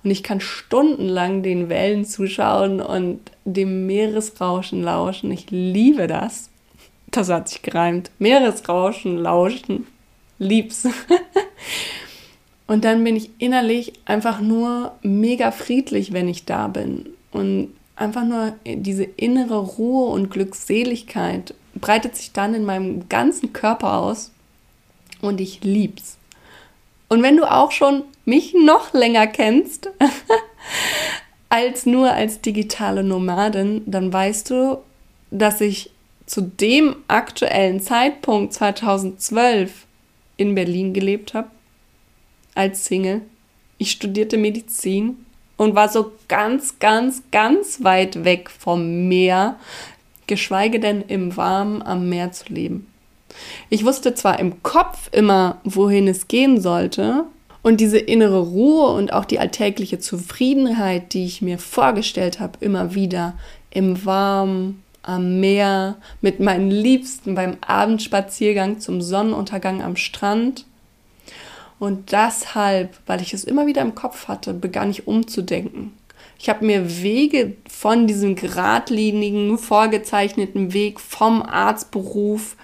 [0.03, 5.31] Und ich kann stundenlang den Wellen zuschauen und dem Meeresrauschen lauschen.
[5.31, 6.49] Ich liebe das.
[7.09, 8.11] Das hat sich gereimt.
[8.19, 9.87] Meeresrauschen, lauschen.
[10.39, 10.87] Lieb's.
[12.67, 17.09] und dann bin ich innerlich einfach nur mega friedlich, wenn ich da bin.
[17.31, 23.97] Und einfach nur diese innere Ruhe und Glückseligkeit breitet sich dann in meinem ganzen Körper
[23.97, 24.31] aus
[25.21, 26.17] und ich lieb's.
[27.09, 29.89] Und wenn du auch schon mich noch länger kennst
[31.49, 34.77] als nur als digitale Nomadin, dann weißt du,
[35.31, 35.91] dass ich
[36.25, 39.85] zu dem aktuellen Zeitpunkt 2012
[40.37, 41.49] in Berlin gelebt habe
[42.53, 43.21] als Single.
[43.77, 45.25] Ich studierte Medizin
[45.57, 49.57] und war so ganz, ganz, ganz weit weg vom Meer,
[50.27, 52.87] geschweige denn im Warmen am Meer zu leben.
[53.69, 57.25] Ich wusste zwar im Kopf immer, wohin es gehen sollte,
[57.65, 62.93] und diese innere Ruhe und auch die alltägliche Zufriedenheit, die ich mir vorgestellt habe, immer
[62.93, 63.33] wieder
[63.71, 70.65] im Warmen, am Meer, mit meinen Liebsten beim Abendspaziergang zum Sonnenuntergang am Strand.
[71.77, 75.93] Und deshalb, weil ich es immer wieder im Kopf hatte, begann ich umzudenken.
[76.39, 82.55] Ich habe mir Wege von diesem geradlinigen, vorgezeichneten Weg vom Arztberuf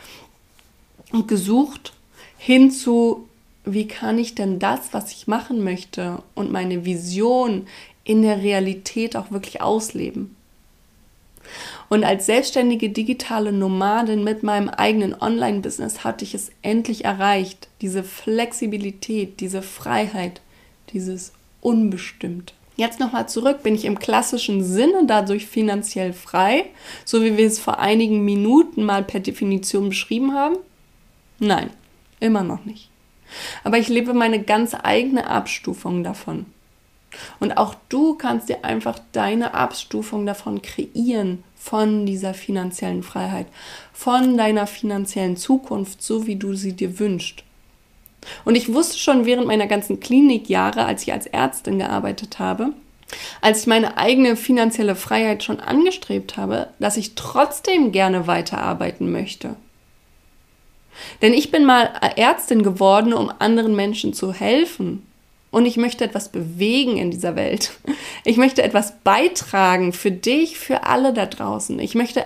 [1.27, 1.93] gesucht
[2.37, 3.27] hin zu,
[3.65, 7.67] wie kann ich denn das, was ich machen möchte und meine Vision
[8.03, 10.35] in der Realität auch wirklich ausleben.
[11.89, 18.03] Und als selbstständige digitale Nomadin mit meinem eigenen Online-Business hatte ich es endlich erreicht, diese
[18.03, 20.41] Flexibilität, diese Freiheit,
[20.93, 22.53] dieses Unbestimmt.
[22.77, 26.65] Jetzt nochmal zurück, bin ich im klassischen Sinne dadurch finanziell frei,
[27.05, 30.55] so wie wir es vor einigen Minuten mal per Definition beschrieben haben?
[31.39, 31.69] Nein,
[32.19, 32.89] immer noch nicht.
[33.63, 36.45] Aber ich lebe meine ganz eigene Abstufung davon.
[37.39, 43.45] Und auch du kannst dir einfach deine Abstufung davon kreieren, von dieser finanziellen Freiheit,
[43.93, 47.43] von deiner finanziellen Zukunft, so wie du sie dir wünschst.
[48.45, 52.73] Und ich wusste schon während meiner ganzen Klinikjahre, als ich als Ärztin gearbeitet habe,
[53.41, 59.55] als ich meine eigene finanzielle Freiheit schon angestrebt habe, dass ich trotzdem gerne weiterarbeiten möchte.
[61.21, 65.05] Denn ich bin mal Ärztin geworden, um anderen Menschen zu helfen.
[65.51, 67.71] Und ich möchte etwas bewegen in dieser Welt.
[68.23, 71.79] Ich möchte etwas beitragen für dich, für alle da draußen.
[71.79, 72.23] Ich möchte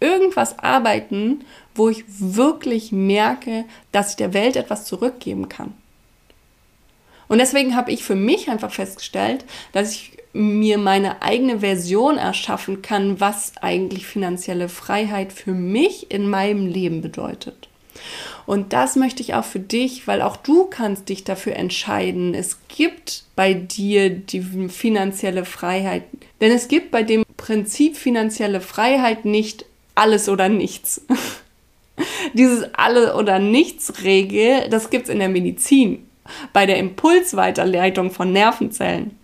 [0.00, 5.72] irgendwas arbeiten, wo ich wirklich merke, dass ich der Welt etwas zurückgeben kann.
[7.28, 12.82] Und deswegen habe ich für mich einfach festgestellt, dass ich mir meine eigene Version erschaffen
[12.82, 17.68] kann, was eigentlich finanzielle Freiheit für mich in meinem Leben bedeutet.
[18.46, 22.34] Und das möchte ich auch für dich, weil auch du kannst dich dafür entscheiden.
[22.34, 26.04] Es gibt bei dir die finanzielle Freiheit.
[26.40, 31.04] Denn es gibt bei dem Prinzip finanzielle Freiheit nicht alles oder nichts.
[32.34, 36.06] Dieses alle oder nichts Regel, das gibt es in der Medizin,
[36.52, 39.16] bei der Impulsweiterleitung von Nervenzellen.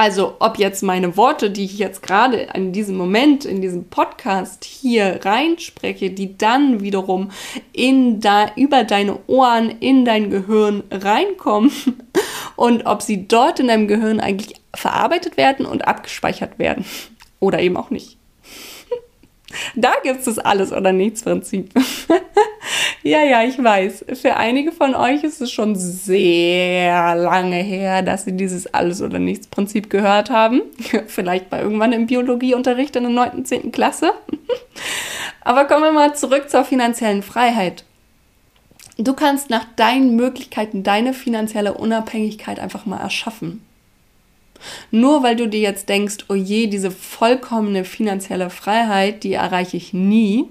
[0.00, 4.64] Also ob jetzt meine Worte, die ich jetzt gerade in diesem Moment, in diesem Podcast
[4.64, 7.30] hier reinspreche, die dann wiederum
[7.74, 11.70] in da, über deine Ohren in dein Gehirn reinkommen
[12.56, 16.86] und ob sie dort in deinem Gehirn eigentlich verarbeitet werden und abgespeichert werden
[17.38, 18.16] oder eben auch nicht.
[19.74, 21.74] Da gibt es das Alles- oder Nichts-Prinzip.
[23.02, 24.04] Ja, ja, ich weiß.
[24.20, 29.18] Für einige von euch ist es schon sehr lange her, dass sie dieses Alles- oder
[29.18, 30.62] Nichts-Prinzip gehört haben.
[31.06, 33.72] Vielleicht bei irgendwann im Biologieunterricht in der 9., 10.
[33.72, 34.12] Klasse.
[35.40, 37.84] Aber kommen wir mal zurück zur finanziellen Freiheit.
[38.98, 43.64] Du kannst nach deinen Möglichkeiten deine finanzielle Unabhängigkeit einfach mal erschaffen.
[44.90, 49.94] Nur weil du dir jetzt denkst, oh je, diese vollkommene finanzielle Freiheit, die erreiche ich
[49.94, 50.44] nie,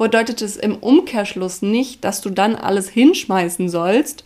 [0.00, 4.24] bedeutet es im Umkehrschluss nicht, dass du dann alles hinschmeißen sollst,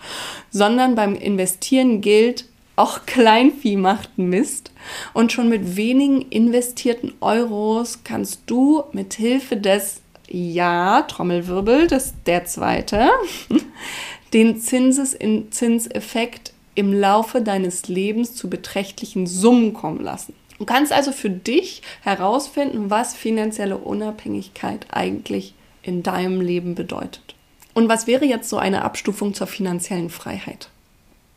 [0.51, 2.45] sondern beim Investieren gilt,
[2.77, 4.71] auch Kleinvieh macht Mist
[5.15, 12.45] und schon mit wenigen investierten Euros kannst du mit Hilfe des ja, Trommelwirbel, das der
[12.45, 13.11] zweite,
[14.33, 20.35] den Zinseszinseffekt im Laufe deines Lebens zu beträchtlichen Summen kommen lassen.
[20.59, 27.35] Du kannst also für dich herausfinden, was finanzielle Unabhängigkeit eigentlich ist in deinem Leben bedeutet.
[27.75, 30.69] Und was wäre jetzt so eine Abstufung zur finanziellen Freiheit?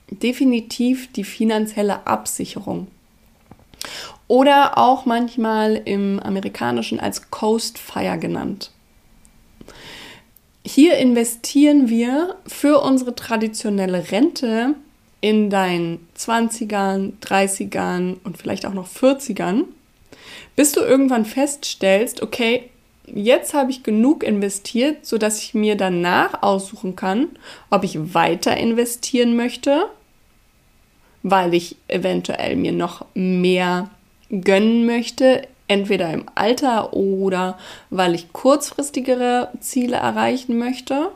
[0.09, 2.87] Definitiv die finanzielle Absicherung.
[4.27, 8.71] Oder auch manchmal im amerikanischen als Coast Fire genannt.
[10.65, 14.75] Hier investieren wir für unsere traditionelle Rente
[15.21, 19.63] in deinen 20ern, 30ern und vielleicht auch noch 40ern,
[20.55, 22.69] bis du irgendwann feststellst, okay,
[23.07, 27.29] jetzt habe ich genug investiert, sodass ich mir danach aussuchen kann,
[27.69, 29.85] ob ich weiter investieren möchte,
[31.23, 33.89] weil ich eventuell mir noch mehr
[34.29, 37.57] gönnen möchte, entweder im Alter oder
[37.89, 41.09] weil ich kurzfristigere Ziele erreichen möchte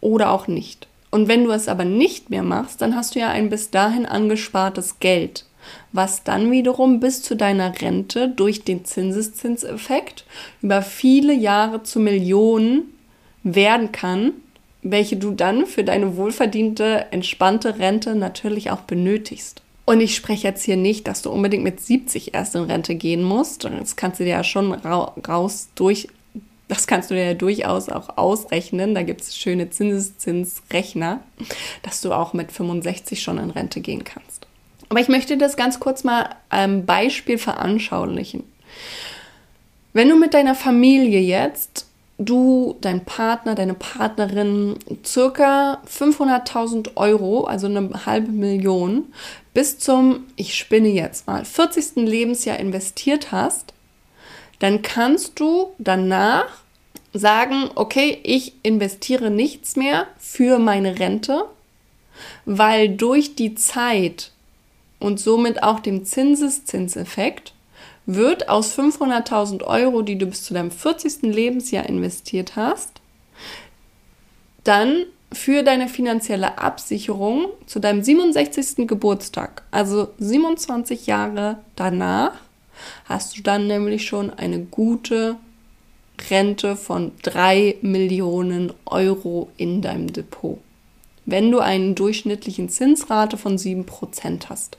[0.00, 0.88] oder auch nicht.
[1.10, 4.06] Und wenn du es aber nicht mehr machst, dann hast du ja ein bis dahin
[4.06, 5.44] angespartes Geld
[5.94, 10.24] was dann wiederum bis zu deiner Rente durch den Zinseszinseffekt
[10.60, 12.92] über viele Jahre zu Millionen
[13.44, 14.32] werden kann,
[14.82, 19.62] welche du dann für deine wohlverdiente, entspannte Rente natürlich auch benötigst.
[19.84, 23.22] Und ich spreche jetzt hier nicht, dass du unbedingt mit 70 erst in Rente gehen
[23.22, 23.62] musst.
[23.62, 26.08] Das kannst du dir ja schon raus durch,
[26.66, 28.96] das kannst du dir ja durchaus auch ausrechnen.
[28.96, 31.20] Da gibt es schöne Zinseszinsrechner,
[31.82, 34.43] dass du auch mit 65 schon in Rente gehen kannst.
[34.88, 38.44] Aber ich möchte das ganz kurz mal am Beispiel veranschaulichen.
[39.92, 41.86] Wenn du mit deiner Familie jetzt,
[42.18, 49.12] du, dein Partner, deine Partnerin, circa 500.000 Euro, also eine halbe Million,
[49.52, 51.96] bis zum, ich spinne jetzt mal, 40.
[51.96, 53.72] Lebensjahr investiert hast,
[54.58, 56.46] dann kannst du danach
[57.12, 61.44] sagen, okay, ich investiere nichts mehr für meine Rente,
[62.44, 64.32] weil durch die Zeit
[65.04, 67.52] und somit auch dem Zinseszinseffekt
[68.06, 71.22] wird aus 500.000 Euro, die du bis zu deinem 40.
[71.22, 73.02] Lebensjahr investiert hast,
[74.64, 78.86] dann für deine finanzielle Absicherung zu deinem 67.
[78.88, 82.32] Geburtstag, also 27 Jahre danach,
[83.04, 85.36] hast du dann nämlich schon eine gute
[86.30, 90.60] Rente von 3 Millionen Euro in deinem Depot,
[91.26, 94.78] wenn du einen durchschnittlichen Zinsrate von 7% hast.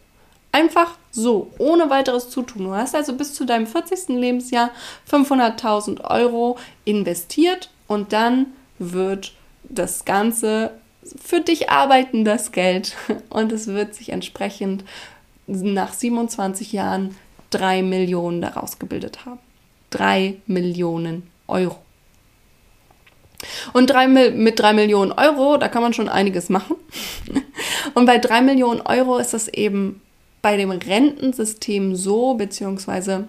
[0.55, 2.63] Einfach so, ohne weiteres Zutun.
[2.63, 4.07] Du hast also bis zu deinem 40.
[4.07, 4.71] Lebensjahr
[5.11, 8.45] 500.000 Euro investiert und dann
[8.79, 9.33] wird
[9.65, 10.71] das Ganze
[11.21, 12.95] für dich arbeiten, das Geld.
[13.29, 14.85] Und es wird sich entsprechend
[15.45, 17.17] nach 27 Jahren
[17.49, 19.39] 3 Millionen daraus gebildet haben.
[19.89, 21.79] 3 Millionen Euro.
[23.73, 26.77] Und drei, mit 3 Millionen Euro, da kann man schon einiges machen.
[27.93, 30.01] Und bei 3 Millionen Euro ist das eben
[30.45, 33.27] bei dem Rentensystem so, beziehungsweise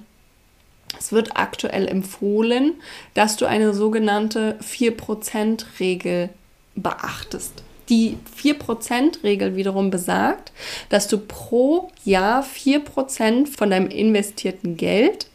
[0.98, 2.74] es wird aktuell empfohlen,
[3.14, 6.28] dass du eine sogenannte 4%-Regel
[6.74, 7.62] beachtest.
[7.88, 10.52] Die 4%-Regel wiederum besagt,
[10.90, 15.28] dass du pro Jahr 4% von deinem investierten Geld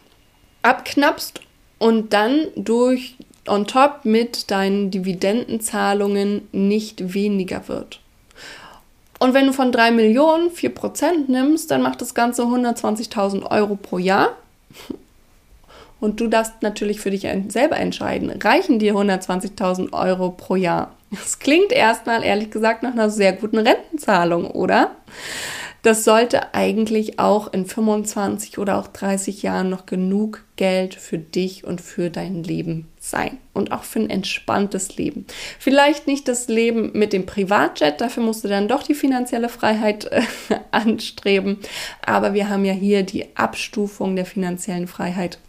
[0.62, 1.42] abknappst
[1.80, 3.16] und dann durch
[3.48, 8.01] on top mit deinen Dividendenzahlungen nicht weniger wird.
[9.22, 14.00] Und wenn du von 3 Millionen 4% nimmst, dann macht das Ganze 120.000 Euro pro
[14.00, 14.30] Jahr.
[16.00, 20.96] Und du darfst natürlich für dich selber entscheiden, reichen dir 120.000 Euro pro Jahr?
[21.12, 24.90] Das klingt erstmal ehrlich gesagt nach einer sehr guten Rentenzahlung, oder?
[25.84, 31.64] Das sollte eigentlich auch in 25 oder auch 30 Jahren noch genug Geld für dich
[31.64, 35.26] und für dein Leben sein und auch für ein entspanntes Leben.
[35.58, 40.06] Vielleicht nicht das Leben mit dem Privatjet, dafür musst du dann doch die finanzielle Freiheit
[40.06, 40.22] äh,
[40.72, 41.58] anstreben,
[42.06, 45.40] aber wir haben ja hier die Abstufung der finanziellen Freiheit.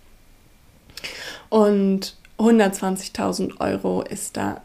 [1.51, 4.63] Und 120.000 Euro ist da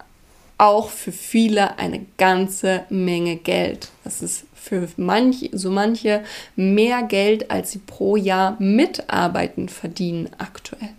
[0.58, 3.90] auch für viele eine ganze Menge Geld.
[4.04, 6.24] Das ist für manch, so manche
[6.56, 10.90] mehr Geld, als sie pro Jahr mitarbeiten verdienen aktuell.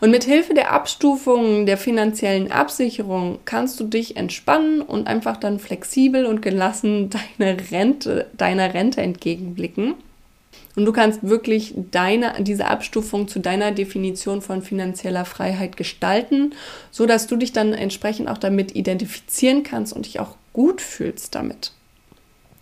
[0.00, 5.58] Und mit Hilfe der Abstufung der finanziellen Absicherung kannst du dich entspannen und einfach dann
[5.58, 9.94] flexibel und gelassen deine Rente, deiner Rente entgegenblicken.
[10.76, 16.54] Und du kannst wirklich deine, diese Abstufung zu deiner Definition von finanzieller Freiheit gestalten,
[16.90, 21.34] so dass du dich dann entsprechend auch damit identifizieren kannst und dich auch gut fühlst
[21.34, 21.72] damit.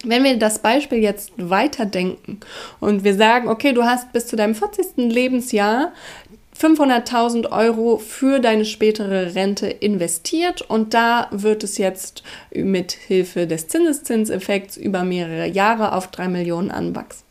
[0.04, 2.38] Wenn wir das Beispiel jetzt weiterdenken
[2.78, 4.96] und wir sagen, okay, du hast bis zu deinem 40.
[4.96, 5.92] Lebensjahr
[6.58, 13.68] 500.000 Euro für deine spätere Rente investiert und da wird es jetzt mit Hilfe des
[13.68, 17.27] Zinseszinseffekts über mehrere Jahre auf 3 Millionen anwachsen.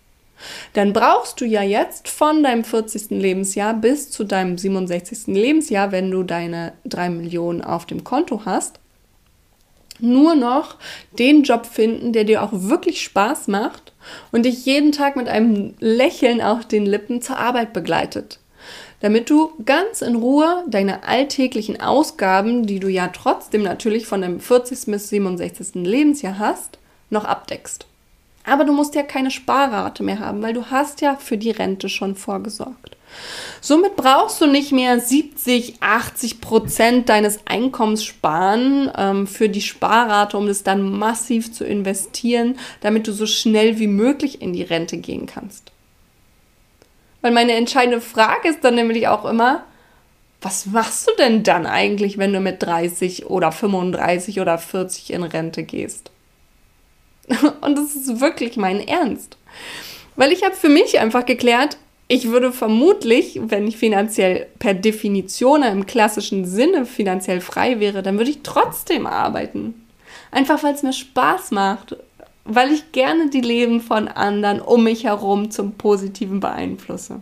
[0.74, 3.10] Dann brauchst du ja jetzt von deinem 40.
[3.12, 5.28] Lebensjahr bis zu deinem 67.
[5.28, 8.80] Lebensjahr, wenn du deine 3 Millionen auf dem Konto hast,
[10.00, 10.76] nur noch
[11.18, 13.94] den Job finden, der dir auch wirklich Spaß macht
[14.32, 18.40] und dich jeden Tag mit einem Lächeln auf den Lippen zur Arbeit begleitet
[19.00, 24.40] damit du ganz in Ruhe deine alltäglichen Ausgaben, die du ja trotzdem natürlich von deinem
[24.40, 24.88] 40.
[24.88, 25.76] bis 67.
[25.76, 26.80] Lebensjahr hast,
[27.10, 27.86] noch abdeckst.
[28.48, 31.90] Aber du musst ja keine Sparrate mehr haben, weil du hast ja für die Rente
[31.90, 32.96] schon vorgesorgt.
[33.60, 40.38] Somit brauchst du nicht mehr 70, 80 Prozent deines Einkommens sparen ähm, für die Sparrate,
[40.38, 44.98] um es dann massiv zu investieren, damit du so schnell wie möglich in die Rente
[44.98, 45.74] gehen kannst.
[47.22, 49.64] Weil meine entscheidende Frage ist dann nämlich auch immer,
[50.40, 55.24] was machst du denn dann eigentlich, wenn du mit 30 oder 35 oder 40 in
[55.24, 56.12] Rente gehst?
[57.62, 59.38] Und das ist wirklich mein Ernst.
[60.16, 65.64] Weil ich habe für mich einfach geklärt, ich würde vermutlich, wenn ich finanziell per Definition
[65.64, 69.86] im klassischen Sinne finanziell frei wäre, dann würde ich trotzdem arbeiten.
[70.32, 71.98] Einfach weil es mir Spaß macht
[72.48, 77.20] weil ich gerne die Leben von anderen um mich herum zum Positiven beeinflusse.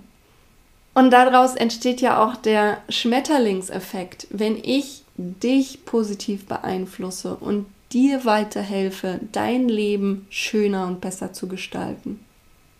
[0.94, 4.28] Und daraus entsteht ja auch der Schmetterlingseffekt.
[4.30, 7.66] Wenn ich dich positiv beeinflusse und
[7.96, 12.20] dir weiterhelfe, dein Leben schöner und besser zu gestalten,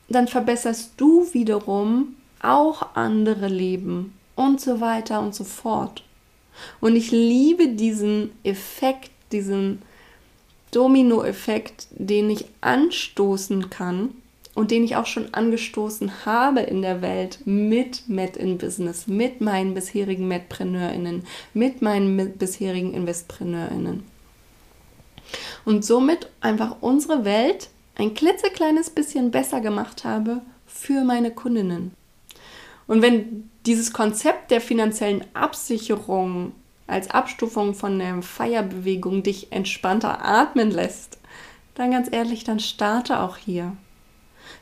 [0.10, 6.04] dann verbesserst du wiederum auch andere Leben und so weiter und so fort.
[6.82, 9.82] Und ich liebe diesen Effekt, diesen
[10.72, 14.10] Dominoeffekt, den ich anstoßen kann
[14.54, 19.40] und den ich auch schon angestoßen habe in der Welt mit Met in Business, mit
[19.40, 24.15] meinen bisherigen Medpreneurinnen, mit meinen bisherigen Investpreneurinnen.
[25.66, 31.94] Und somit einfach unsere Welt ein klitzekleines bisschen besser gemacht habe für meine Kundinnen.
[32.88, 36.52] Und wenn dieses Konzept der finanziellen Absicherung
[36.88, 41.18] als Abstufung von der Feierbewegung dich entspannter atmen lässt,
[41.74, 43.76] dann ganz ehrlich, dann starte auch hier.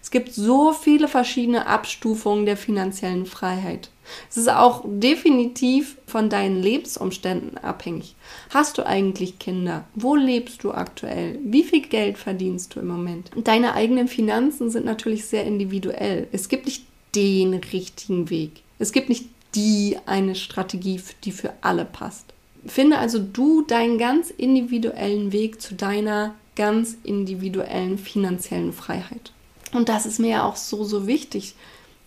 [0.04, 3.90] Es gibt so viele verschiedene Abstufungen der finanziellen Freiheit.
[4.30, 8.14] Es ist auch definitiv von deinen Lebensumständen abhängig.
[8.50, 9.86] Hast du eigentlich Kinder?
[9.96, 11.40] Wo lebst du aktuell?
[11.46, 13.32] Wie viel Geld verdienst du im Moment?
[13.46, 16.28] Deine eigenen Finanzen sind natürlich sehr individuell.
[16.34, 16.84] Es gibt nicht
[17.16, 18.62] den richtigen Weg.
[18.80, 22.26] Es gibt nicht die eine Strategie, die für alle passt.
[22.66, 29.32] Finde also du deinen ganz individuellen Weg zu deiner ganz individuellen finanziellen Freiheit.
[29.74, 31.56] Und das ist mir ja auch so, so wichtig.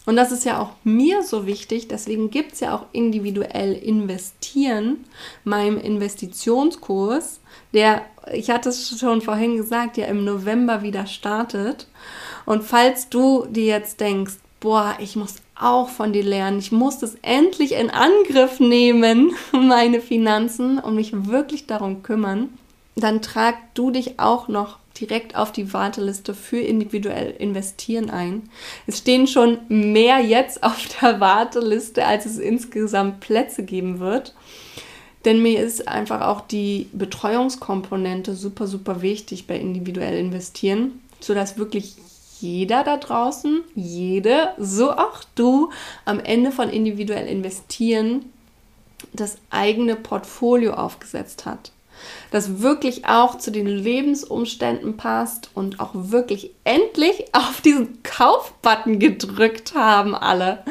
[0.06, 1.88] Und das ist ja auch mir so wichtig.
[1.88, 5.04] Deswegen gibt es ja auch individuell investieren,
[5.44, 7.40] meinem Investitionskurs,
[7.72, 8.02] der,
[8.32, 11.88] ich hatte es schon vorhin gesagt, ja im November wieder startet.
[12.44, 16.58] Und falls du dir jetzt denkst, boah, ich muss auch von dir lernen.
[16.58, 22.50] Ich muss das endlich in Angriff nehmen, meine Finanzen, und mich wirklich darum kümmern.
[22.94, 28.48] Dann trag du dich auch noch direkt auf die Warteliste für individuell investieren ein.
[28.86, 34.34] Es stehen schon mehr jetzt auf der Warteliste, als es insgesamt Plätze geben wird.
[35.24, 41.96] Denn mir ist einfach auch die Betreuungskomponente super, super wichtig bei individuell investieren, sodass wirklich
[42.40, 45.70] jeder da draußen, jede, so auch du,
[46.04, 48.26] am Ende von individuell investieren
[49.12, 51.72] das eigene Portfolio aufgesetzt hat.
[52.30, 59.74] Das wirklich auch zu den Lebensumständen passt und auch wirklich endlich auf diesen Kaufbutton gedrückt
[59.74, 60.62] haben alle.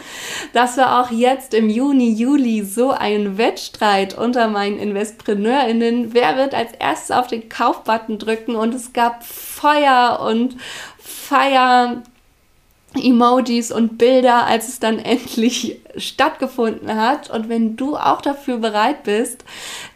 [0.54, 6.54] Dass wir auch jetzt im Juni, Juli so einen Wettstreit unter meinen InvestpreneurInnen, wer wird
[6.54, 8.56] als erstes auf den Kaufbutton drücken?
[8.56, 10.56] Und es gab Feuer und
[10.98, 12.04] Feier
[12.96, 17.30] Emojis und Bilder, als es dann endlich stattgefunden hat.
[17.30, 19.43] Und wenn du auch dafür bereit bist,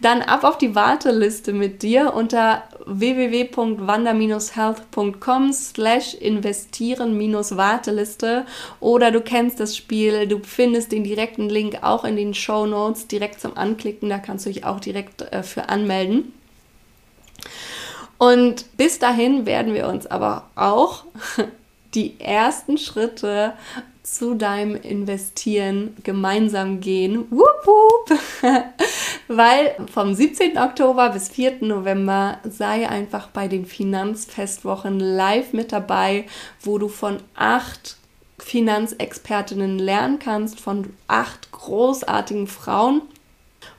[0.02, 8.46] dann ab auf die Warteliste mit dir unter www.wander-health.com slash investieren-warteliste
[8.80, 13.06] oder du kennst das Spiel, du findest den direkten Link auch in den Show Notes
[13.08, 16.34] direkt zum Anklicken, da kannst du dich auch direkt äh, für anmelden.
[18.18, 21.06] Und bis dahin werden wir uns aber auch
[21.94, 23.54] die ersten Schritte
[24.04, 27.26] zu deinem Investieren gemeinsam gehen.
[27.30, 28.20] Wupp, wupp.
[29.28, 30.58] Weil vom 17.
[30.58, 31.58] Oktober bis 4.
[31.62, 36.26] November sei einfach bei den Finanzfestwochen live mit dabei,
[36.62, 37.98] wo du von acht
[38.40, 43.02] Finanzexpertinnen lernen kannst, von acht großartigen Frauen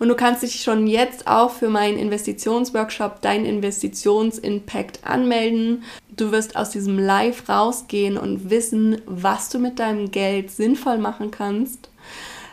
[0.01, 5.85] und du kannst dich schon jetzt auch für meinen Investitionsworkshop, dein Investitionsimpact anmelden.
[6.17, 11.31] Du wirst aus diesem Live rausgehen und wissen, was du mit deinem Geld sinnvoll machen
[11.31, 11.91] kannst.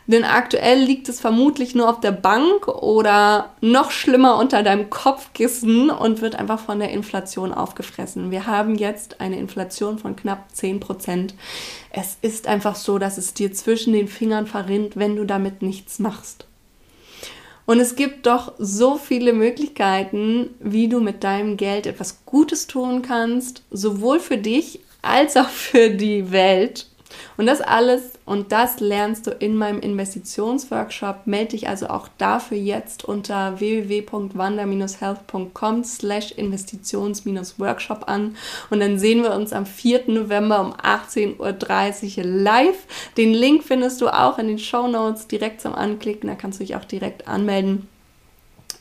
[0.07, 5.89] Denn aktuell liegt es vermutlich nur auf der Bank oder noch schlimmer unter deinem Kopfkissen
[5.89, 8.29] und wird einfach von der Inflation aufgefressen.
[8.29, 11.33] Wir haben jetzt eine Inflation von knapp 10 Prozent.
[11.91, 15.99] Es ist einfach so, dass es dir zwischen den Fingern verrinnt, wenn du damit nichts
[15.99, 16.47] machst.
[17.67, 23.01] Und es gibt doch so viele Möglichkeiten, wie du mit deinem Geld etwas Gutes tun
[23.01, 26.87] kannst, sowohl für dich als auch für die Welt.
[27.37, 31.25] Und das alles und das lernst du in meinem Investitionsworkshop.
[31.25, 38.35] Melde dich also auch dafür jetzt unter www.wander-health.com slash investitions-workshop an.
[38.69, 40.03] Und dann sehen wir uns am 4.
[40.07, 42.85] November um 18.30 Uhr live.
[43.17, 46.29] Den Link findest du auch in den Show Notes direkt zum Anklicken.
[46.29, 47.87] Da kannst du dich auch direkt anmelden.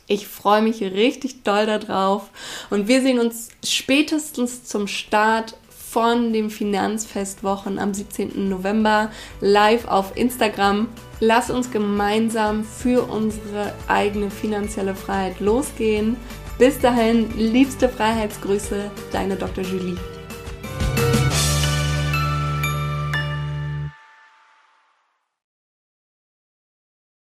[0.09, 2.29] Ich freue mich richtig doll darauf
[2.69, 5.57] und wir sehen uns spätestens zum Start
[5.97, 8.47] von dem Finanzfestwochen am 17.
[8.47, 9.09] November
[9.41, 10.89] live auf Instagram.
[11.19, 16.15] Lass uns gemeinsam für unsere eigene finanzielle Freiheit losgehen.
[16.59, 19.63] Bis dahin, liebste Freiheitsgrüße, deine Dr.
[19.63, 19.97] Julie.